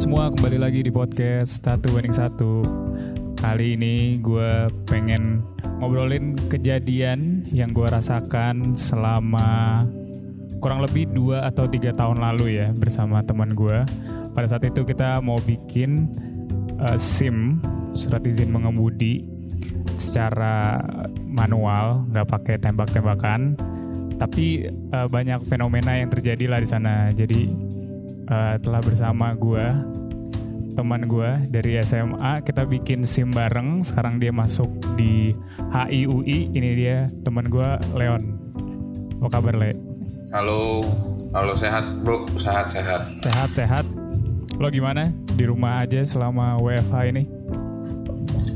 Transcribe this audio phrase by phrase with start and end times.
[0.00, 2.64] semua, kembali lagi di podcast Satu Banding Satu
[3.36, 5.44] Kali ini gue pengen
[5.76, 9.84] ngobrolin kejadian yang gue rasakan selama
[10.64, 13.84] kurang lebih dua atau tiga tahun lalu ya bersama teman gue.
[14.32, 16.08] Pada saat itu kita mau bikin
[16.80, 17.60] uh, SIM,
[17.92, 19.28] surat izin mengemudi
[20.00, 20.80] secara
[21.28, 23.52] manual, nggak pakai tembak-tembakan.
[24.16, 24.64] Tapi
[24.96, 27.12] uh, banyak fenomena yang terjadi lah di sana.
[27.12, 27.69] Jadi
[28.30, 29.66] uh, telah bersama gue
[30.78, 35.34] teman gue dari SMA kita bikin sim bareng sekarang dia masuk di
[35.74, 38.22] HIUI ini dia teman gue Leon
[39.20, 39.76] apa kabar Le?
[40.32, 40.80] Halo,
[41.36, 43.04] halo sehat bro, sehat sehat.
[43.20, 43.84] Sehat sehat.
[44.56, 47.28] Lo gimana di rumah aja selama WFH ini?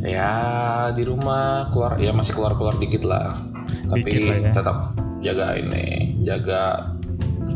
[0.01, 0.33] Ya
[0.97, 3.37] di rumah keluar ya masih keluar keluar dikit lah,
[3.93, 4.53] tapi Dikit lah ya.
[4.57, 4.79] tetap
[5.21, 6.95] jaga ini, jaga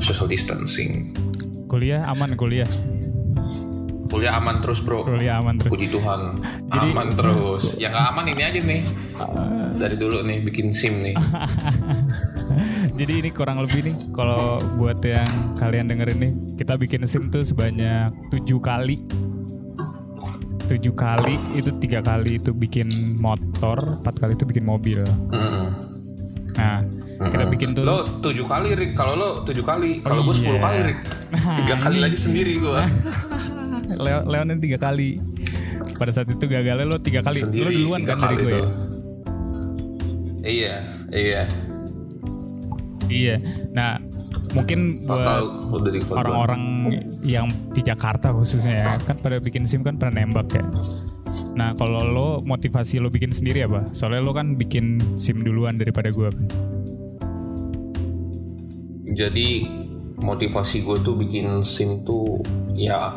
[0.04, 1.16] social distancing.
[1.68, 2.68] Kuliah aman kuliah.
[4.08, 5.04] Kuliah aman terus bro.
[5.04, 5.68] Kuliah aman terus.
[5.68, 7.76] Puji Tuhan, Jadi- aman terus.
[7.76, 8.80] Yang nggak aman ini aja nih.
[9.76, 11.12] Dari dulu nih bikin sim nih.
[12.98, 17.44] Jadi ini kurang lebih nih kalau buat yang kalian dengerin nih kita bikin sim tuh
[17.44, 19.06] sebanyak tujuh kali
[20.66, 25.64] tujuh kali itu tiga kali itu bikin motor empat kali itu bikin mobil Mm.
[26.52, 26.76] nah
[27.18, 27.54] kita Mm-mm.
[27.58, 30.66] bikin tuh Lo tujuh kali Rick, kalau lo tujuh kali, kalau gue sepuluh iya.
[30.70, 31.00] kali Rick.
[31.34, 32.78] Tiga kali lagi sendiri gue.
[34.04, 35.18] Leo Leonin tiga kali
[35.98, 38.66] pada saat itu gagalnya lo tiga kali lo sendiri duluan tiga kan dari gue ya.
[40.48, 40.74] Iya,
[41.12, 41.42] iya.
[43.08, 43.36] iya
[43.74, 44.00] nah
[44.56, 45.44] mungkin buat
[46.12, 46.62] orang-orang
[47.20, 50.64] yang di Jakarta khususnya ya kan pada bikin sim kan pernah nembak ya
[51.52, 56.08] nah kalau lo motivasi lo bikin sendiri apa soalnya lo kan bikin sim duluan daripada
[56.08, 56.46] gue kan
[59.08, 59.64] Jadi
[60.18, 62.42] motivasi gue tuh bikin sim tuh
[62.74, 63.14] ya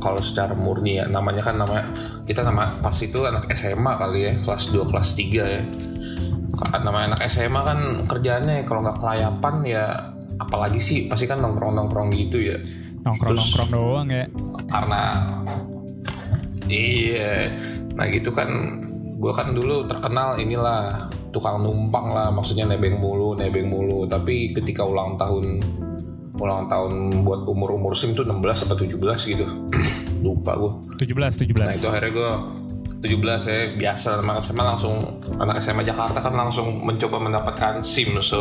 [0.00, 1.06] kalau secara murni ya.
[1.06, 1.90] Namanya kan namanya
[2.24, 5.62] kita nama pas itu anak SMA kali ya kelas 2 kelas 3 ya.
[6.80, 9.84] Namanya anak SMA kan kerjaannya kalau nggak kelayapan ya
[10.40, 12.56] apalagi sih pasti kan nongkrong nongkrong gitu ya.
[13.04, 14.24] Nongkrong Terus- nongkrong doang ya.
[14.70, 15.02] karena
[16.66, 17.50] iya.
[17.94, 18.48] Nah gitu kan
[19.20, 24.06] gue kan dulu terkenal inilah tukang numpang lah maksudnya nebeng mulu nebeng mulu.
[24.06, 25.62] Tapi ketika ulang tahun
[26.40, 29.46] ulang tahun buat umur umur sim tuh 16 atau 17 gitu.
[30.24, 32.32] Lupa gue 17 17 nah itu akhirnya gue
[33.00, 34.20] 17 ya biasa.
[34.20, 34.94] Anak SMA langsung
[35.40, 38.40] anak SMA Jakarta kan langsung mencoba mendapatkan SIM se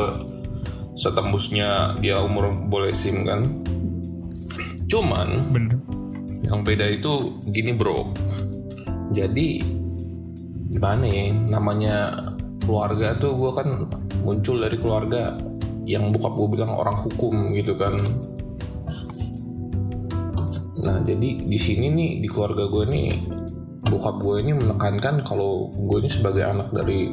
[1.00, 3.64] setembusnya dia umur boleh SIM kan.
[4.90, 5.80] Cuman bener.
[6.44, 8.12] yang beda itu gini bro.
[9.14, 9.80] Jadi
[10.70, 11.96] gimana ya namanya
[12.70, 13.68] keluarga tuh gue kan
[14.22, 15.34] muncul dari keluarga
[15.90, 17.98] yang bokap gue bilang orang hukum gitu kan.
[20.78, 23.10] Nah jadi di sini nih di keluarga gue nih
[23.90, 27.10] bokap gue ini menekankan kalau gue ini sebagai anak dari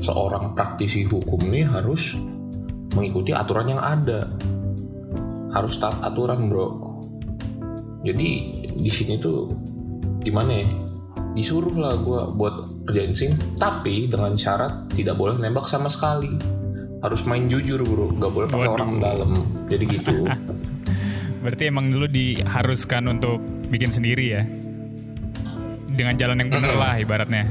[0.00, 2.16] seorang praktisi hukum nih harus
[2.96, 4.32] mengikuti aturan yang ada.
[5.52, 6.96] Harus taat aturan bro.
[8.08, 8.28] Jadi
[8.72, 9.52] di sini tuh
[10.24, 10.66] gimana ya?
[11.36, 16.36] Disuruh lah gue buat kerjain sim tapi dengan syarat tidak boleh nembak sama sekali.
[17.00, 18.12] Harus main jujur bro.
[18.16, 18.76] Nggak boleh pakai Waduh.
[18.80, 19.30] orang dalam.
[19.68, 20.12] Jadi gitu.
[21.44, 23.36] Berarti emang dulu diharuskan untuk
[23.68, 24.42] bikin sendiri ya?
[25.92, 27.44] Dengan jalan yang bener lah ibaratnya.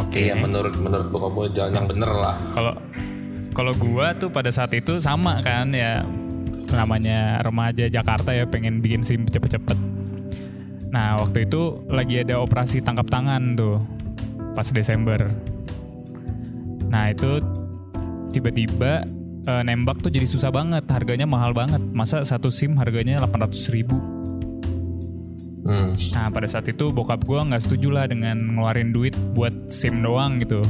[0.00, 0.30] Oke.
[0.30, 2.36] Iya menurut menurut gue jalan yang bener lah.
[2.56, 2.72] Kalau
[3.52, 6.00] kalau gua tuh pada saat itu sama kan ya.
[6.72, 9.76] Namanya remaja Jakarta ya pengen bikin SIM cepet-cepet.
[10.92, 13.80] Nah waktu itu lagi ada operasi tangkap tangan tuh
[14.52, 15.24] pas Desember.
[16.92, 17.40] Nah itu
[18.36, 19.00] tiba-tiba
[19.48, 21.80] eh, nembak tuh jadi susah banget, harganya mahal banget.
[21.80, 23.96] Masa satu SIM harganya 800 ribu.
[25.64, 25.96] hmm.
[26.12, 30.44] Nah pada saat itu bokap gua nggak setuju lah dengan ngeluarin duit buat SIM doang
[30.44, 30.60] gitu.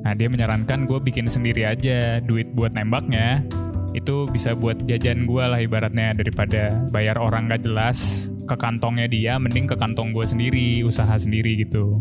[0.00, 3.44] Nah dia menyarankan gue bikin sendiri aja duit buat nembaknya
[3.92, 9.38] itu bisa buat jajan gue lah ibaratnya daripada bayar orang gak jelas ke kantongnya dia
[9.38, 11.94] mending ke kantong gue sendiri usaha sendiri gitu.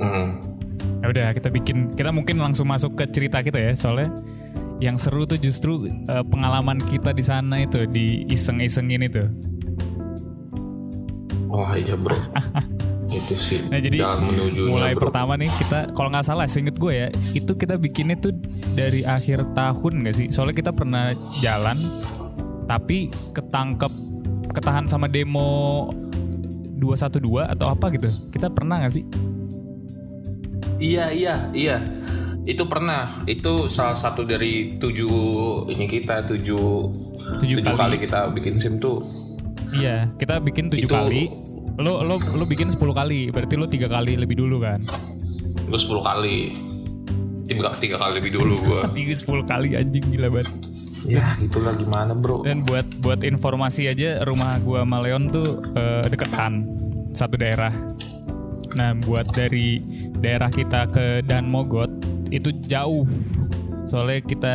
[0.00, 0.40] Hmm.
[1.04, 4.08] Ya udah kita bikin kita mungkin langsung masuk ke cerita kita ya soalnya
[4.80, 9.24] yang seru tuh justru eh, pengalaman kita di sana itu di iseng-isengin itu.
[11.54, 12.18] wah iya bro
[13.14, 15.06] itu sih Nah jadi menuju mulai bro.
[15.06, 18.34] pertama nih kita kalau nggak salah seinget gue ya itu kita bikinnya tuh
[18.74, 20.26] dari akhir tahun nggak sih?
[20.34, 21.94] Soalnya kita pernah jalan
[22.64, 23.92] tapi ketangkep
[24.50, 25.90] ketahan sama demo
[26.74, 28.06] 212 atau apa gitu.
[28.28, 29.04] Kita pernah nggak sih?
[30.76, 31.76] Iya iya iya.
[32.44, 33.24] Itu pernah.
[33.24, 35.14] Itu salah satu dari tujuh
[35.66, 36.66] ini kita tujuh
[37.34, 37.78] Tujuh tujuh kali.
[37.78, 39.00] kali kita bikin sim tuh
[39.72, 41.22] Iya, kita bikin tujuh Itu- kali.
[41.74, 44.78] Lo lo lo bikin 10 kali, berarti lo tiga kali lebih dulu kan?
[45.64, 46.36] gue 10 kali
[47.42, 50.54] tiga, tiga kali lebih dulu gue Tiga 10 kali anjing gila banget.
[51.04, 56.04] Ya gitulah gimana bro Dan buat buat informasi aja rumah gua sama Leon tuh eh,
[56.08, 56.64] deketan
[57.10, 57.70] satu daerah.
[58.74, 59.78] Nah, buat dari
[60.18, 61.86] daerah kita ke Dan Mogot
[62.28, 63.06] itu jauh.
[63.86, 64.54] Soalnya kita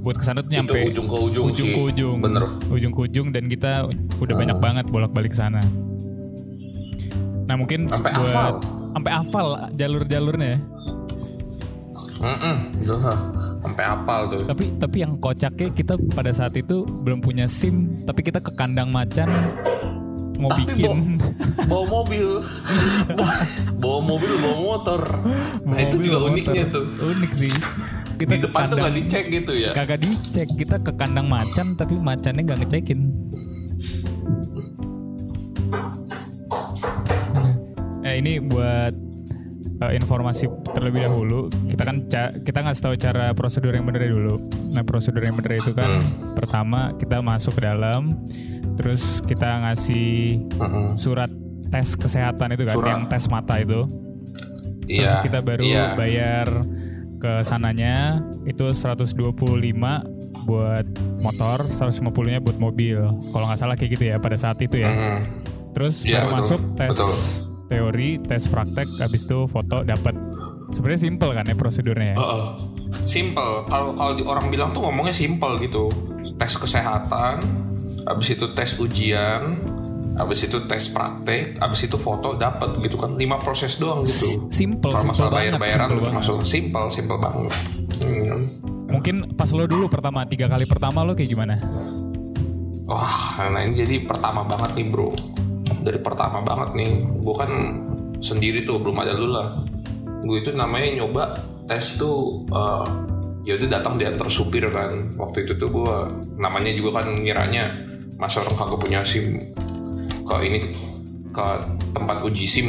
[0.00, 2.16] buat ke sana tuh nyampe itu ujung ke ujung, ujung sih ke ujung.
[2.18, 3.86] bener Ujung ke ujung dan kita
[4.18, 5.62] udah banyak banget bolak-balik sana.
[7.46, 8.52] Nah, mungkin Sampai buat hafal.
[8.92, 10.48] sampai hafal jalur-jalurnya.
[10.48, 10.58] ya.
[12.18, 12.98] Mm-mm, udah
[13.78, 14.42] sampai apal tuh.
[14.50, 18.90] Tapi tapi yang kocaknya kita pada saat itu belum punya SIM, tapi kita ke kandang
[18.90, 19.30] macan
[20.38, 21.18] mau tapi bikin.
[21.18, 21.30] bawa,
[21.70, 22.28] bawa mobil.
[23.78, 25.02] Bawa mobil bawa motor.
[25.62, 26.30] Nah itu mobil, juga motor.
[26.34, 27.52] uniknya tuh Unik sih.
[28.18, 29.70] Kita di depan tuh kandang- nggak dicek gitu ya?
[29.70, 33.00] Kagak dicek, kita ke kandang macan tapi macannya nggak ngecekin.
[38.02, 39.07] Eh ini buat
[39.78, 44.42] eh, informasi terlebih dahulu, kita kan ca- kita ngasih tahu cara prosedur yang bener dulu.
[44.68, 46.02] Nah prosedur yang bener itu kan
[46.32, 48.18] pertama kita masuk ke dalam,
[48.74, 50.94] terus kita ngasih Mm-mm.
[50.94, 51.30] surat
[51.68, 52.88] tes kesehatan itu kan, Surat.
[52.88, 53.84] yang tes mata itu.
[54.82, 55.92] Terus Iya, kita baru iya.
[55.92, 56.48] bayar
[57.18, 60.00] ke sananya itu 125
[60.42, 60.86] buat
[61.18, 62.96] motor, 150-nya buat mobil.
[63.28, 64.88] Kalau nggak salah kayak gitu ya pada saat itu ya.
[64.88, 65.20] Mm.
[65.70, 67.12] Terus Iya, baru betul, masuk tes betul.
[67.68, 70.16] Teori, tes praktek, habis itu foto dapat.
[70.68, 72.16] Sebenarnya simple kan ya prosedurnya ya.
[72.16, 72.46] Heeh.
[73.04, 73.68] Simple.
[73.68, 75.88] Kalau kalau orang bilang tuh ngomongnya simple gitu.
[76.36, 77.40] Tes kesehatan,
[78.04, 79.60] habis itu tes ujian,
[80.16, 83.16] habis itu tes praktek, habis itu foto dapat gitu kan.
[83.16, 84.48] Lima proses doang gitu.
[84.52, 87.52] Simple, Kalau masalah bayar-bayaran itu masuk simple, simple banget.
[88.00, 88.60] Hmm.
[88.88, 91.60] Mungkin pas lo dulu pertama tiga kali pertama lo kayak gimana?
[92.88, 95.12] Wah, nah ini jadi pertama banget nih bro.
[95.82, 96.90] Dari pertama banget nih,
[97.20, 97.50] gue kan
[98.18, 99.62] sendiri tuh belum ada lu lah.
[100.22, 101.34] Gue itu namanya nyoba
[101.64, 102.42] tes tuh.
[102.48, 102.86] eh,
[103.46, 105.08] ya udah datang diantar supir kan.
[105.16, 105.96] Waktu itu tuh gue
[106.36, 107.72] namanya juga kan ngiranya
[108.18, 109.54] masa orang kagak punya sim
[110.26, 110.58] ke ini
[111.30, 111.46] ke
[111.94, 112.68] tempat uji sim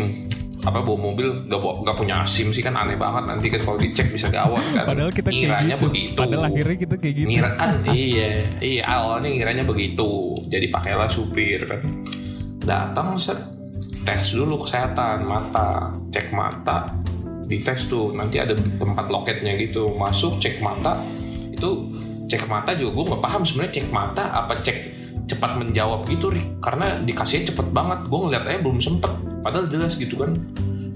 [0.60, 3.80] apa bawa mobil gak, bawa, gak punya sim sih kan aneh banget nanti kan kalau
[3.80, 5.86] dicek bisa gawat kan Padahal kita kayak ngiranya gitu.
[5.90, 7.28] begitu Padahal akhirnya kita kayak gitu.
[7.32, 10.10] ngira kan iya iya awalnya ngiranya begitu
[10.52, 11.82] jadi pakailah supir kan
[12.64, 13.40] datang set.
[14.04, 15.94] Tes dulu kesehatan mata.
[16.10, 16.92] Cek mata.
[17.50, 19.92] Dites tuh nanti ada tempat loketnya gitu.
[19.96, 21.04] Masuk cek mata.
[21.52, 21.92] Itu
[22.30, 24.78] cek mata juga gue nggak paham sebenarnya cek mata apa cek
[25.30, 26.62] cepat menjawab gitu Rik.
[26.62, 28.00] Karena dikasihnya cepet banget.
[28.10, 29.12] Gue ngeliat aja belum sempet.
[29.46, 30.38] Padahal jelas gitu kan.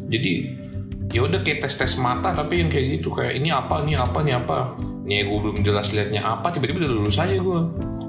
[0.10, 0.62] Jadi
[1.14, 3.14] ya udah kayak tes tes mata tapi yang kayak gitu.
[3.14, 4.58] Kayak ini apa ini apa ini apa.
[5.04, 7.60] Nih gue belum jelas liatnya apa tiba-tiba udah lulus aja gue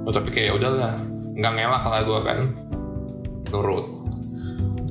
[0.05, 1.01] oh, tapi kayak udahlah.
[1.35, 2.41] Nggak ngelak lah gue kan
[3.55, 3.87] nurut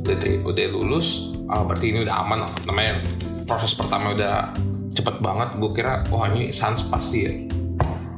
[0.04, 0.16] udah,
[0.48, 3.04] udah lulus ah, berarti ini udah aman namanya
[3.44, 4.56] proses pertama udah
[4.94, 5.50] cepet banget.
[5.60, 7.34] Gue kira wah ini sans pasti ya.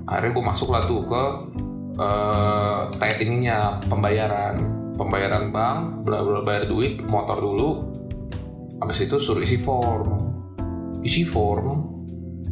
[0.06, 1.24] Akhirnya gue masuk lah tuh ke
[3.00, 4.56] kayak ininya pembayaran.
[4.96, 7.70] Pembayaran bank bla bla bayar duit motor dulu.
[8.80, 10.16] Habis itu suruh isi form.
[11.04, 11.68] Isi form?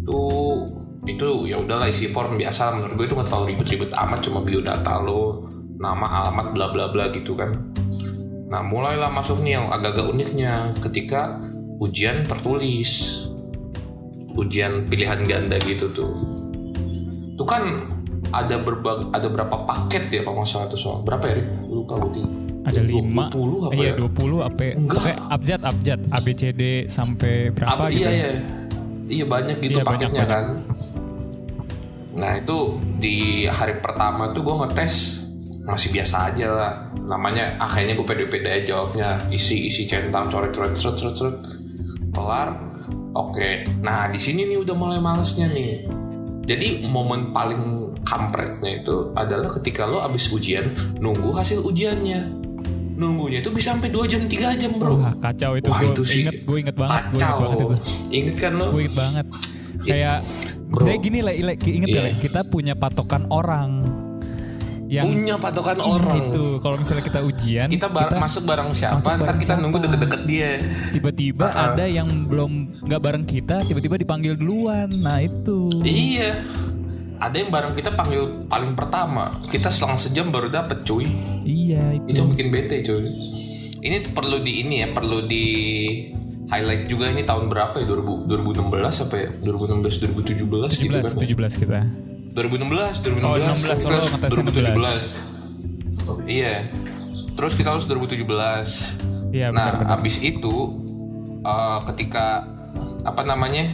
[0.03, 0.67] Tuh
[1.03, 2.75] itu ya udahlah isi form biasa.
[2.75, 5.47] Menurut gue itu nggak terlalu ribet-ribet amat cuma biodata lo
[5.79, 7.51] nama alamat bla bla bla gitu kan
[8.53, 11.41] nah mulailah masuk nih yang agak-agak uniknya ketika
[11.81, 13.25] ujian tertulis
[14.38, 16.13] ujian pilihan ganda gitu tuh
[17.33, 17.89] itu kan
[18.29, 22.29] ada berbag ada berapa paket ya kalau nggak salah tuh soal berapa ya lupa gue
[22.63, 23.27] Ada lima.
[23.27, 24.63] 20 apa iya, ya 20 apa?
[24.79, 25.03] Enggak.
[25.27, 28.00] Abjad abjad ABCD sampai berapa Apa, gitu.
[28.00, 28.15] iya ya.
[28.15, 28.31] iya
[29.12, 30.29] iya banyak gitu Iya, banyak, paketnya banyak.
[30.31, 30.45] kan
[32.13, 32.57] nah itu
[33.01, 33.15] di
[33.50, 35.23] hari pertama tuh gue ngetes
[35.63, 36.72] masih biasa aja lah.
[37.03, 39.10] Namanya ah kayaknya gue pede-pede aja jawabnya.
[39.32, 41.36] Isi isi centang coret coret seret seret seret.
[42.12, 42.50] Kelar.
[43.15, 43.63] Oke.
[43.82, 45.88] Nah di sini nih udah mulai malesnya nih.
[46.43, 50.67] Jadi momen paling kampretnya itu adalah ketika lo abis ujian
[51.00, 52.43] nunggu hasil ujiannya.
[52.93, 55.01] Nunggunya itu bisa sampai 2 jam 3 jam bro.
[55.01, 55.65] Wah, kacau itu.
[55.72, 57.38] Wah, gue itu sih inget gue inget banget gue inget kacau.
[57.41, 57.75] banget itu.
[58.13, 58.65] Inget kan lo?
[58.70, 59.25] Gue inget banget.
[59.84, 60.17] Kayak
[60.70, 60.84] Bro.
[60.89, 61.79] kayak gini lah inget Iya.
[61.89, 62.12] gak, Le?
[62.22, 63.70] kita punya patokan orang
[64.93, 66.17] yang punya patokan orang.
[66.29, 69.01] itu kalau misalnya kita ujian kita, bar- masuk bareng siapa?
[69.01, 69.85] masuk ntar bareng kita nunggu siapa.
[69.89, 70.51] deket-deket dia.
[70.93, 71.73] Tiba-tiba ah.
[71.73, 72.51] ada yang belum
[72.85, 74.93] nggak bareng kita tiba-tiba dipanggil duluan.
[74.93, 75.73] Nah itu.
[75.81, 76.45] Iya.
[77.17, 79.41] Ada yang bareng kita panggil paling pertama.
[79.47, 81.07] Kita selang sejam baru dapet cuy.
[81.41, 82.17] Iya itu itu.
[82.21, 83.01] yang bikin bete cuy.
[83.83, 85.45] Ini perlu di ini ya perlu di
[86.53, 87.85] highlight juga ini tahun berapa ya?
[87.88, 89.29] 2000, 2016 apa ya?
[89.41, 91.79] 2016 2017 gitu 17 kan 17 kita
[92.33, 96.25] 2016, 2016, Oh, 16, kita oh, harus ngetesnya 2017.
[96.25, 96.55] Iya.
[97.33, 99.33] Terus kita harus 2017.
[99.33, 99.97] Iya Nah, benar-benar.
[99.97, 100.53] abis itu
[101.41, 102.45] eh, ketika
[103.03, 103.65] apa namanya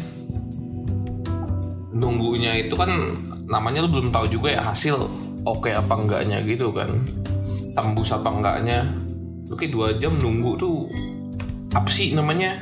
[1.91, 2.89] nunggunya itu kan
[3.45, 4.95] namanya lu belum tahu juga ya hasil
[5.43, 6.89] oke apa enggaknya gitu kan
[7.75, 8.87] tembus apa enggaknya
[9.49, 10.85] lu kayak dua jam nunggu tuh
[11.73, 12.61] apa sih namanya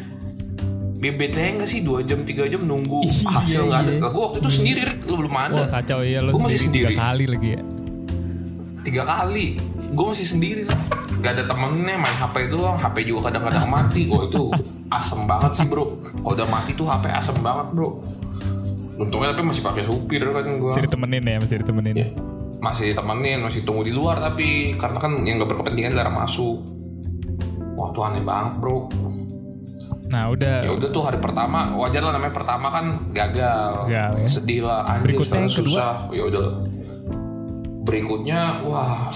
[0.98, 1.80] BBT enggak sih?
[1.86, 3.06] Dua jam tiga jam nunggu.
[3.06, 3.92] Iya, hasil nggak ada.
[4.02, 5.54] lah gue waktu itu sendiri lu belum ada.
[5.54, 7.62] Wah kacau ya lo Gua masih sendiri tiga kali lagi ya.
[8.82, 9.48] tiga kali.
[9.88, 10.80] Gue masih sendiri lah
[11.18, 12.78] gak ada temennya main HP doang.
[12.80, 14.10] HP juga kadang-kadang mati.
[14.10, 14.44] Wah itu
[14.90, 15.86] asem banget sih bro.
[16.02, 18.02] Kalau udah mati tuh HP asem banget bro.
[18.98, 21.96] Untungnya tapi masih pakai supir kan gue Masih ditemenin ya, masih ditemenin.
[22.02, 22.08] Ya,
[22.58, 26.66] masih ditemenin masih tunggu di luar tapi karena kan yang gak berkepentingan darah masuk.
[27.78, 28.90] Wah tuh aneh banget bro
[30.08, 30.64] Nah udah.
[30.64, 34.28] Ya udah tuh hari pertama wajar lah namanya pertama kan gagal, Gagal, ya.
[34.28, 35.68] sedih lah anjir Berikutnya yang kedua?
[35.68, 36.46] susah ya udah.
[37.84, 39.12] Berikutnya wah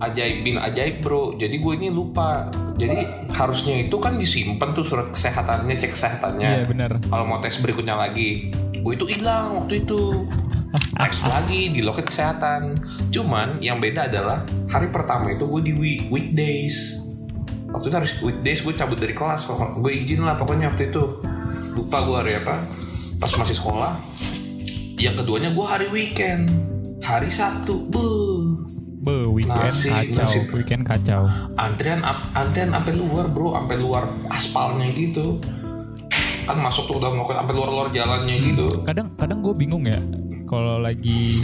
[0.00, 1.32] ajaib bin ajaib bro.
[1.34, 2.48] Jadi gue ini lupa.
[2.74, 6.50] Jadi harusnya itu kan disimpan tuh surat kesehatannya cek kesehatannya.
[6.50, 6.90] Iya benar.
[7.04, 10.24] kalau mau tes berikutnya lagi gue itu hilang waktu itu.
[10.98, 12.74] Tes lagi di loket kesehatan.
[13.08, 17.03] Cuman yang beda adalah hari pertama itu gue di week- weekdays
[17.74, 21.02] waktu itu harus weekdays gue cabut dari kelas gue izin lah pokoknya waktu itu
[21.74, 22.70] lupa gue hari apa
[23.18, 23.98] pas masih sekolah
[24.94, 26.46] yang keduanya gue hari weekend
[27.02, 28.62] hari sabtu Buh.
[29.04, 30.44] Be, weekend Nasib, kacau, nasib.
[30.56, 31.28] weekend kacau.
[31.60, 32.00] antrian
[32.32, 35.36] antrian sampai luar bro sampai luar aspalnya gitu
[36.48, 40.00] kan masuk tuh dalam loket sampai luar luar jalannya gitu Kadang kadang gue bingung ya
[40.48, 41.36] kalau lagi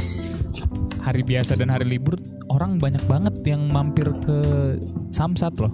[1.00, 2.16] hari biasa dan hari libur
[2.48, 4.38] orang banyak banget yang mampir ke
[5.10, 5.72] Samsat loh.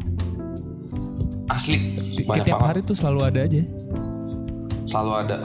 [1.49, 1.79] Asli.
[2.27, 2.69] Banyak Tiap banget.
[2.69, 3.63] hari tuh selalu ada aja.
[4.87, 5.37] selalu ada.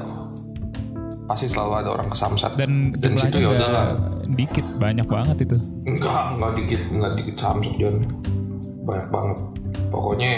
[1.25, 2.51] Pasti selalu ada orang kesamsat.
[2.59, 3.97] Dan dan situ ya udahlah.
[4.31, 5.57] dikit banyak banget itu.
[5.83, 7.95] enggak enggak dikit enggak dikit samsat John
[8.85, 9.37] banyak banget.
[9.89, 10.31] Pokoknya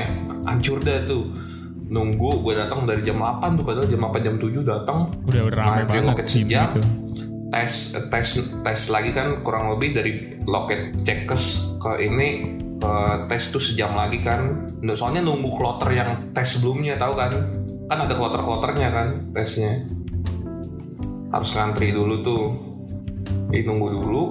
[0.43, 1.24] hancur dah tuh.
[1.84, 5.05] Nunggu gue datang dari jam 8 tuh padahal jam 8 jam 7 datang.
[5.29, 6.82] Udah ramai banget loket itu.
[7.53, 7.74] tes
[8.10, 8.27] tes
[8.65, 12.96] tes lagi kan kurang lebih dari loket cekes ke ini ke
[13.32, 14.68] tes tuh sejam lagi kan.
[14.92, 17.32] Soalnya nunggu kloter yang tes sebelumnya tahu kan?
[17.88, 19.88] Kan ada kloter kloternya kan tesnya.
[21.32, 22.46] Harus ngantri dulu tuh.
[23.48, 24.22] Jadi nunggu dulu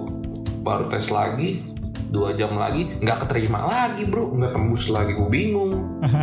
[0.61, 1.73] baru tes lagi
[2.13, 4.37] dua jam lagi nggak keterima lagi bro.
[4.37, 5.73] Nggak tembus lagi gue bingung.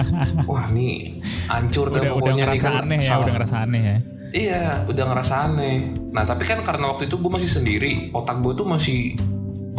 [0.49, 2.81] Wah nih hancur dah Udah udah pokoknya nih ngerasa kan.
[2.85, 3.23] aneh ya, salah.
[3.25, 3.97] udah ngerasa aneh ya.
[4.29, 5.77] Iya, udah ngerasa aneh.
[6.13, 9.17] Nah, tapi kan karena waktu itu gue masih sendiri, otak gue tuh masih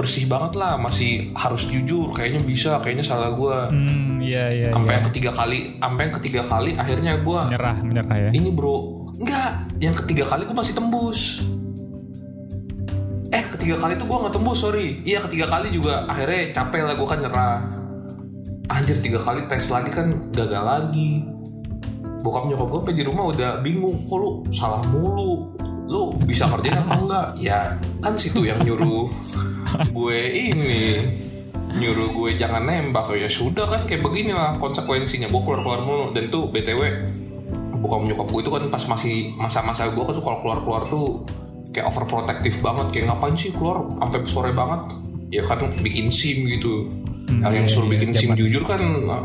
[0.00, 2.16] bersih banget lah, masih harus jujur.
[2.16, 3.56] Kayaknya bisa, kayaknya salah gue.
[3.68, 4.68] Hmm, iya iya.
[4.72, 4.96] Sampai iya.
[4.96, 8.30] yang ketiga kali, sampai yang ketiga kali, akhirnya gue Menyerah, menyerah ya.
[8.32, 9.52] ini bro, enggak.
[9.76, 11.20] Yang ketiga kali gue masih tembus.
[13.30, 15.04] Eh, ketiga kali tuh gue nggak tembus, sorry.
[15.04, 17.56] Iya, ketiga kali juga akhirnya capek lah gue kan nyerah.
[18.72, 21.20] Anjir, tiga kali tes lagi kan gagal lagi
[22.20, 25.56] bokap nyokap gue sampai di rumah udah bingung kok lu salah mulu
[25.90, 27.26] lu bisa ngerjain apa enggak?
[27.34, 29.10] Ya kan situ yang nyuruh
[29.96, 30.84] gue ini.
[31.74, 33.10] Nyuruh gue jangan nembak.
[33.18, 35.26] Ya sudah kan kayak begini lah konsekuensinya.
[35.26, 36.06] Gue keluar keluar mulu.
[36.14, 37.10] Dan tuh btw
[37.82, 41.26] bokap nyokap gue itu kan pas masih masa-masa gue tuh kalau keluar keluar tuh
[41.74, 42.86] kayak overprotective banget.
[42.94, 44.94] Kayak ngapain sih keluar sampai sore banget?
[45.34, 46.86] Ya kan bikin sim gitu
[47.30, 48.80] Hmm, yang iya, suruh iya, bikin sim zaman- jujur kan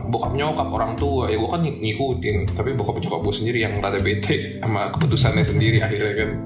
[0.06, 1.26] bokap nyokap orang tua.
[1.26, 2.36] Ya gue kan ng- ngikutin.
[2.54, 6.30] Tapi bokap nyokap gue sendiri yang rada bete sama keputusannya sendiri akhirnya kan.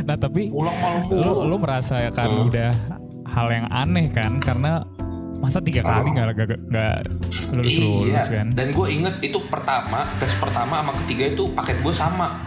[0.00, 1.40] Nah tapi pulang malam lo mulu.
[1.46, 2.48] lo merasa kan Hmm.
[2.48, 2.72] udah
[3.28, 4.40] hal yang aneh kan?
[4.40, 4.80] Karena
[5.36, 6.96] masa tiga kali nggak nggak nggak
[7.52, 8.52] lulus lulus iya kan?
[8.52, 12.40] dan gue inget itu pertama tes pertama sama ketiga itu paket gue sama.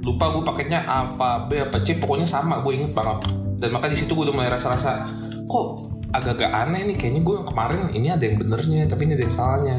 [0.00, 2.60] Lupa gue paketnya apa B apa C pokoknya sama.
[2.60, 3.28] Gue inget banget.
[3.56, 5.06] Dan makanya di situ gue udah mulai rasa-rasa
[5.44, 5.66] kok
[6.14, 9.34] agak-agak aneh nih kayaknya gue yang kemarin ini ada yang benernya tapi ini ada yang
[9.34, 9.76] salahnya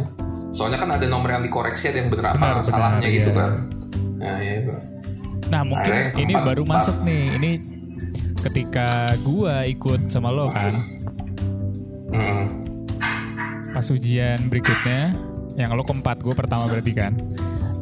[0.51, 3.38] soalnya kan ada nomor yang dikoreksi ada yang bener Benar, apa benar, salahnya gitu iya.
[3.38, 3.51] kan
[4.15, 4.74] nah ya itu
[5.46, 6.77] nah mungkin Akhirnya ini keempat- baru keempat.
[6.82, 7.51] masuk nih ini
[8.38, 8.88] ketika
[9.20, 10.74] gua ikut sama lo kan
[12.08, 12.48] Hmm.
[13.70, 15.12] pas ujian berikutnya
[15.56, 17.13] yang lo keempat gue pertama berarti kan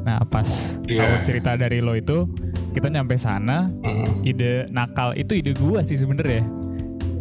[0.02, 1.00] nah pas Iya.
[1.00, 2.26] kalau cerita dari lo itu
[2.72, 4.06] kita nyampe sana Hmm.
[4.22, 6.42] ide nakal itu ide gua sih sebenernya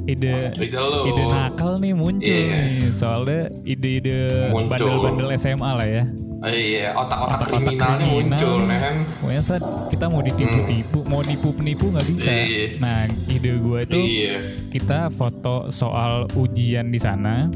[0.04, 1.06] ide Ide lo.
[1.06, 2.56] ide nakal nih muncul Iya.
[2.56, 4.18] nih soalnya ide-ide
[4.50, 6.04] bandel-bandel SMA lah ya
[6.42, 8.10] Oh, iya, otak-otak kriminalnya kriminal.
[8.34, 8.96] muncul, ya kan?
[9.16, 12.66] pokoknya saat kita mau ditipu-tipu mau nipu-nipu nggak bisa Iya.
[12.76, 14.34] nah ide gue itu Iya.
[14.66, 17.46] kita foto soal ujian di sana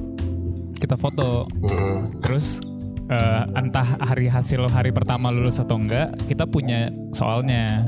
[0.72, 2.06] kita foto Hmm.
[2.20, 2.62] terus
[3.06, 7.86] eh, entah hari hasil hari pertama lulus atau enggak kita punya soalnya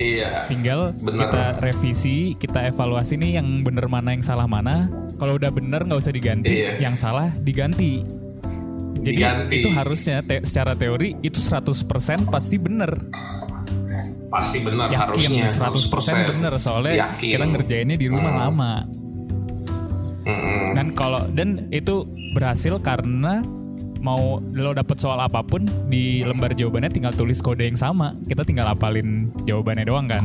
[0.00, 0.48] Iya.
[0.48, 1.28] Tinggal Bener.
[1.28, 4.88] kita revisi, kita evaluasi nih yang bener mana yang salah mana.
[5.14, 6.80] Kalau udah bener nggak usah diganti, Iya.
[6.80, 8.00] yang salah diganti.
[8.96, 9.56] Jadi Diganti.
[9.60, 11.84] itu harusnya te- secara teori itu 100%
[12.26, 12.88] pasti bener.
[14.30, 17.30] Pasti benar Yakin harusnya 100% bener soalnya Yakin.
[17.34, 18.40] kita ngerjainnya di rumah Hmm.
[18.40, 18.72] lama.
[20.22, 20.76] Mm-mm.
[20.76, 23.40] Dan kalau dan itu berhasil karena
[24.00, 28.16] mau lo dapet soal apa pun di lembar jawabannya tinggal tulis kode yang sama.
[28.24, 30.24] Kita tinggal apalin jawabannya doang kan.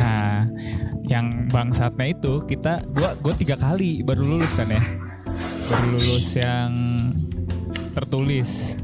[0.00, 0.48] Nah,
[1.04, 4.82] yang bangsatnya itu kita gua gua tiga kali baru lulus kan ya.
[5.68, 6.72] Baru lulus yang
[7.92, 8.80] tertulis.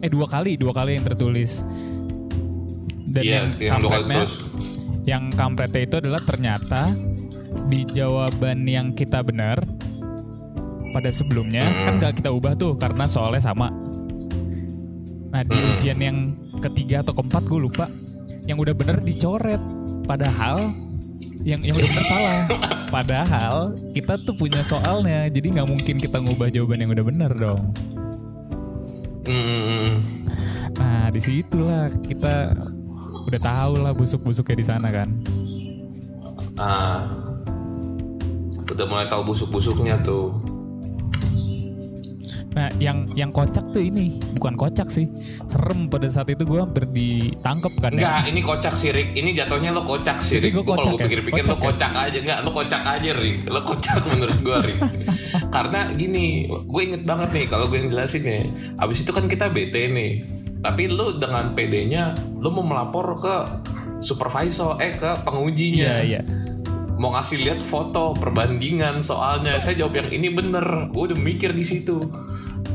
[0.00, 1.60] Eh dua kali, dua kali yang tertulis.
[3.06, 4.24] Dan Iya, yang kampretnya,
[5.08, 6.92] yang kampretnya itu adalah ternyata
[7.68, 9.64] di jawaban yang kita benar
[10.90, 11.84] pada sebelumnya Mm-mm.
[11.84, 13.68] kan gak kita ubah tuh karena soalnya sama.
[15.30, 15.72] Nah di Mm-mm.
[15.76, 16.18] ujian yang
[16.58, 17.86] ketiga atau keempat gue lupa
[18.46, 19.60] yang udah bener dicoret
[20.06, 20.70] padahal
[21.42, 22.38] yang yang udah bener salah
[22.88, 23.56] padahal
[23.92, 27.74] kita tuh punya soalnya jadi nggak mungkin kita ngubah jawaban yang udah bener dong
[29.26, 30.00] Mm-mm.
[30.78, 32.54] nah di situlah kita
[33.26, 35.10] udah tahu lah busuk-busuknya di sana kan
[36.56, 37.04] Ah,
[38.64, 40.32] udah mulai tahu busuk-busuknya tuh.
[42.56, 45.04] Nah yang yang kocak tuh ini bukan kocak sih
[45.44, 49.12] serem pada saat itu gue hampir ditangkep kan ya Enggak, ini kocak sih Rick.
[49.12, 50.56] Ini jatuhnya lo kocak sih Rick.
[50.56, 51.04] Gua kalau gue ya?
[51.04, 51.68] pikir-pikir lo Kocak ya?
[51.68, 52.18] kocak aja.
[52.22, 53.36] Enggak, lo kocak aja Rick.
[53.44, 54.78] Lo kocak menurut gue Rick.
[55.52, 58.44] Karena gini, gue inget banget nih kalau gue yang jelasin nih.
[58.80, 60.12] Abis itu kan kita bete nih.
[60.64, 63.34] Tapi lo dengan PD-nya, lo mau melapor ke
[64.00, 66.00] supervisor, eh ke pengujinya.
[66.00, 66.20] iya iya
[66.96, 69.60] mau ngasih lihat foto perbandingan soalnya.
[69.60, 70.88] Saya jawab yang ini bener.
[70.92, 72.08] Gue udah mikir di situ.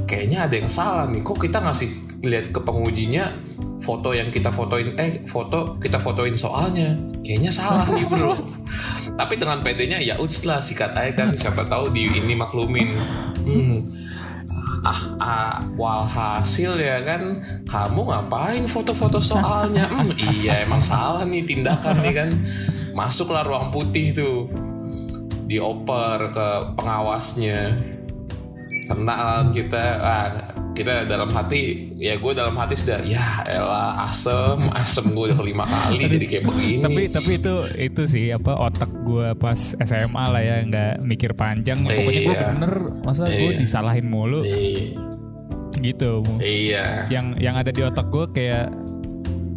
[0.05, 1.21] Kayaknya ada yang salah nih.
[1.25, 1.89] Kok kita ngasih
[2.21, 3.33] lihat ke pengujinya
[3.81, 6.93] foto yang kita fotoin eh foto kita fotoin soalnya?
[7.25, 8.37] Kayaknya salah nih bro.
[9.19, 11.33] Tapi dengan PD-nya ya lah sikat aja kan.
[11.33, 12.89] Siapa tahu di ini maklumin.
[13.41, 13.77] Hmm.
[14.81, 17.41] ah, ah walhasil ya kan.
[17.65, 19.89] Kamu ngapain foto-foto soalnya?
[19.89, 22.29] Hmm, iya emang salah nih tindakan nih kan
[22.91, 24.37] masuklah ruang putih tuh
[25.45, 27.75] dioper ke pengawasnya.
[28.87, 30.27] Kena kita ah,
[30.71, 35.67] kita dalam hati ya gue dalam hati sudah ya elah asem asem gue udah kelima
[35.67, 36.81] kali jadi kayak begini.
[36.81, 41.77] tapi tapi itu itu sih apa otak gue pas SMA lah ya nggak mikir panjang.
[41.83, 42.73] Pokoknya gue bener
[43.03, 43.59] masa gue Iya.
[43.59, 44.41] disalahin mulu?
[44.43, 44.95] Iya.
[45.81, 46.11] Gitu.
[46.39, 46.85] Iya.
[47.11, 48.67] Yang yang ada di otak gue kayak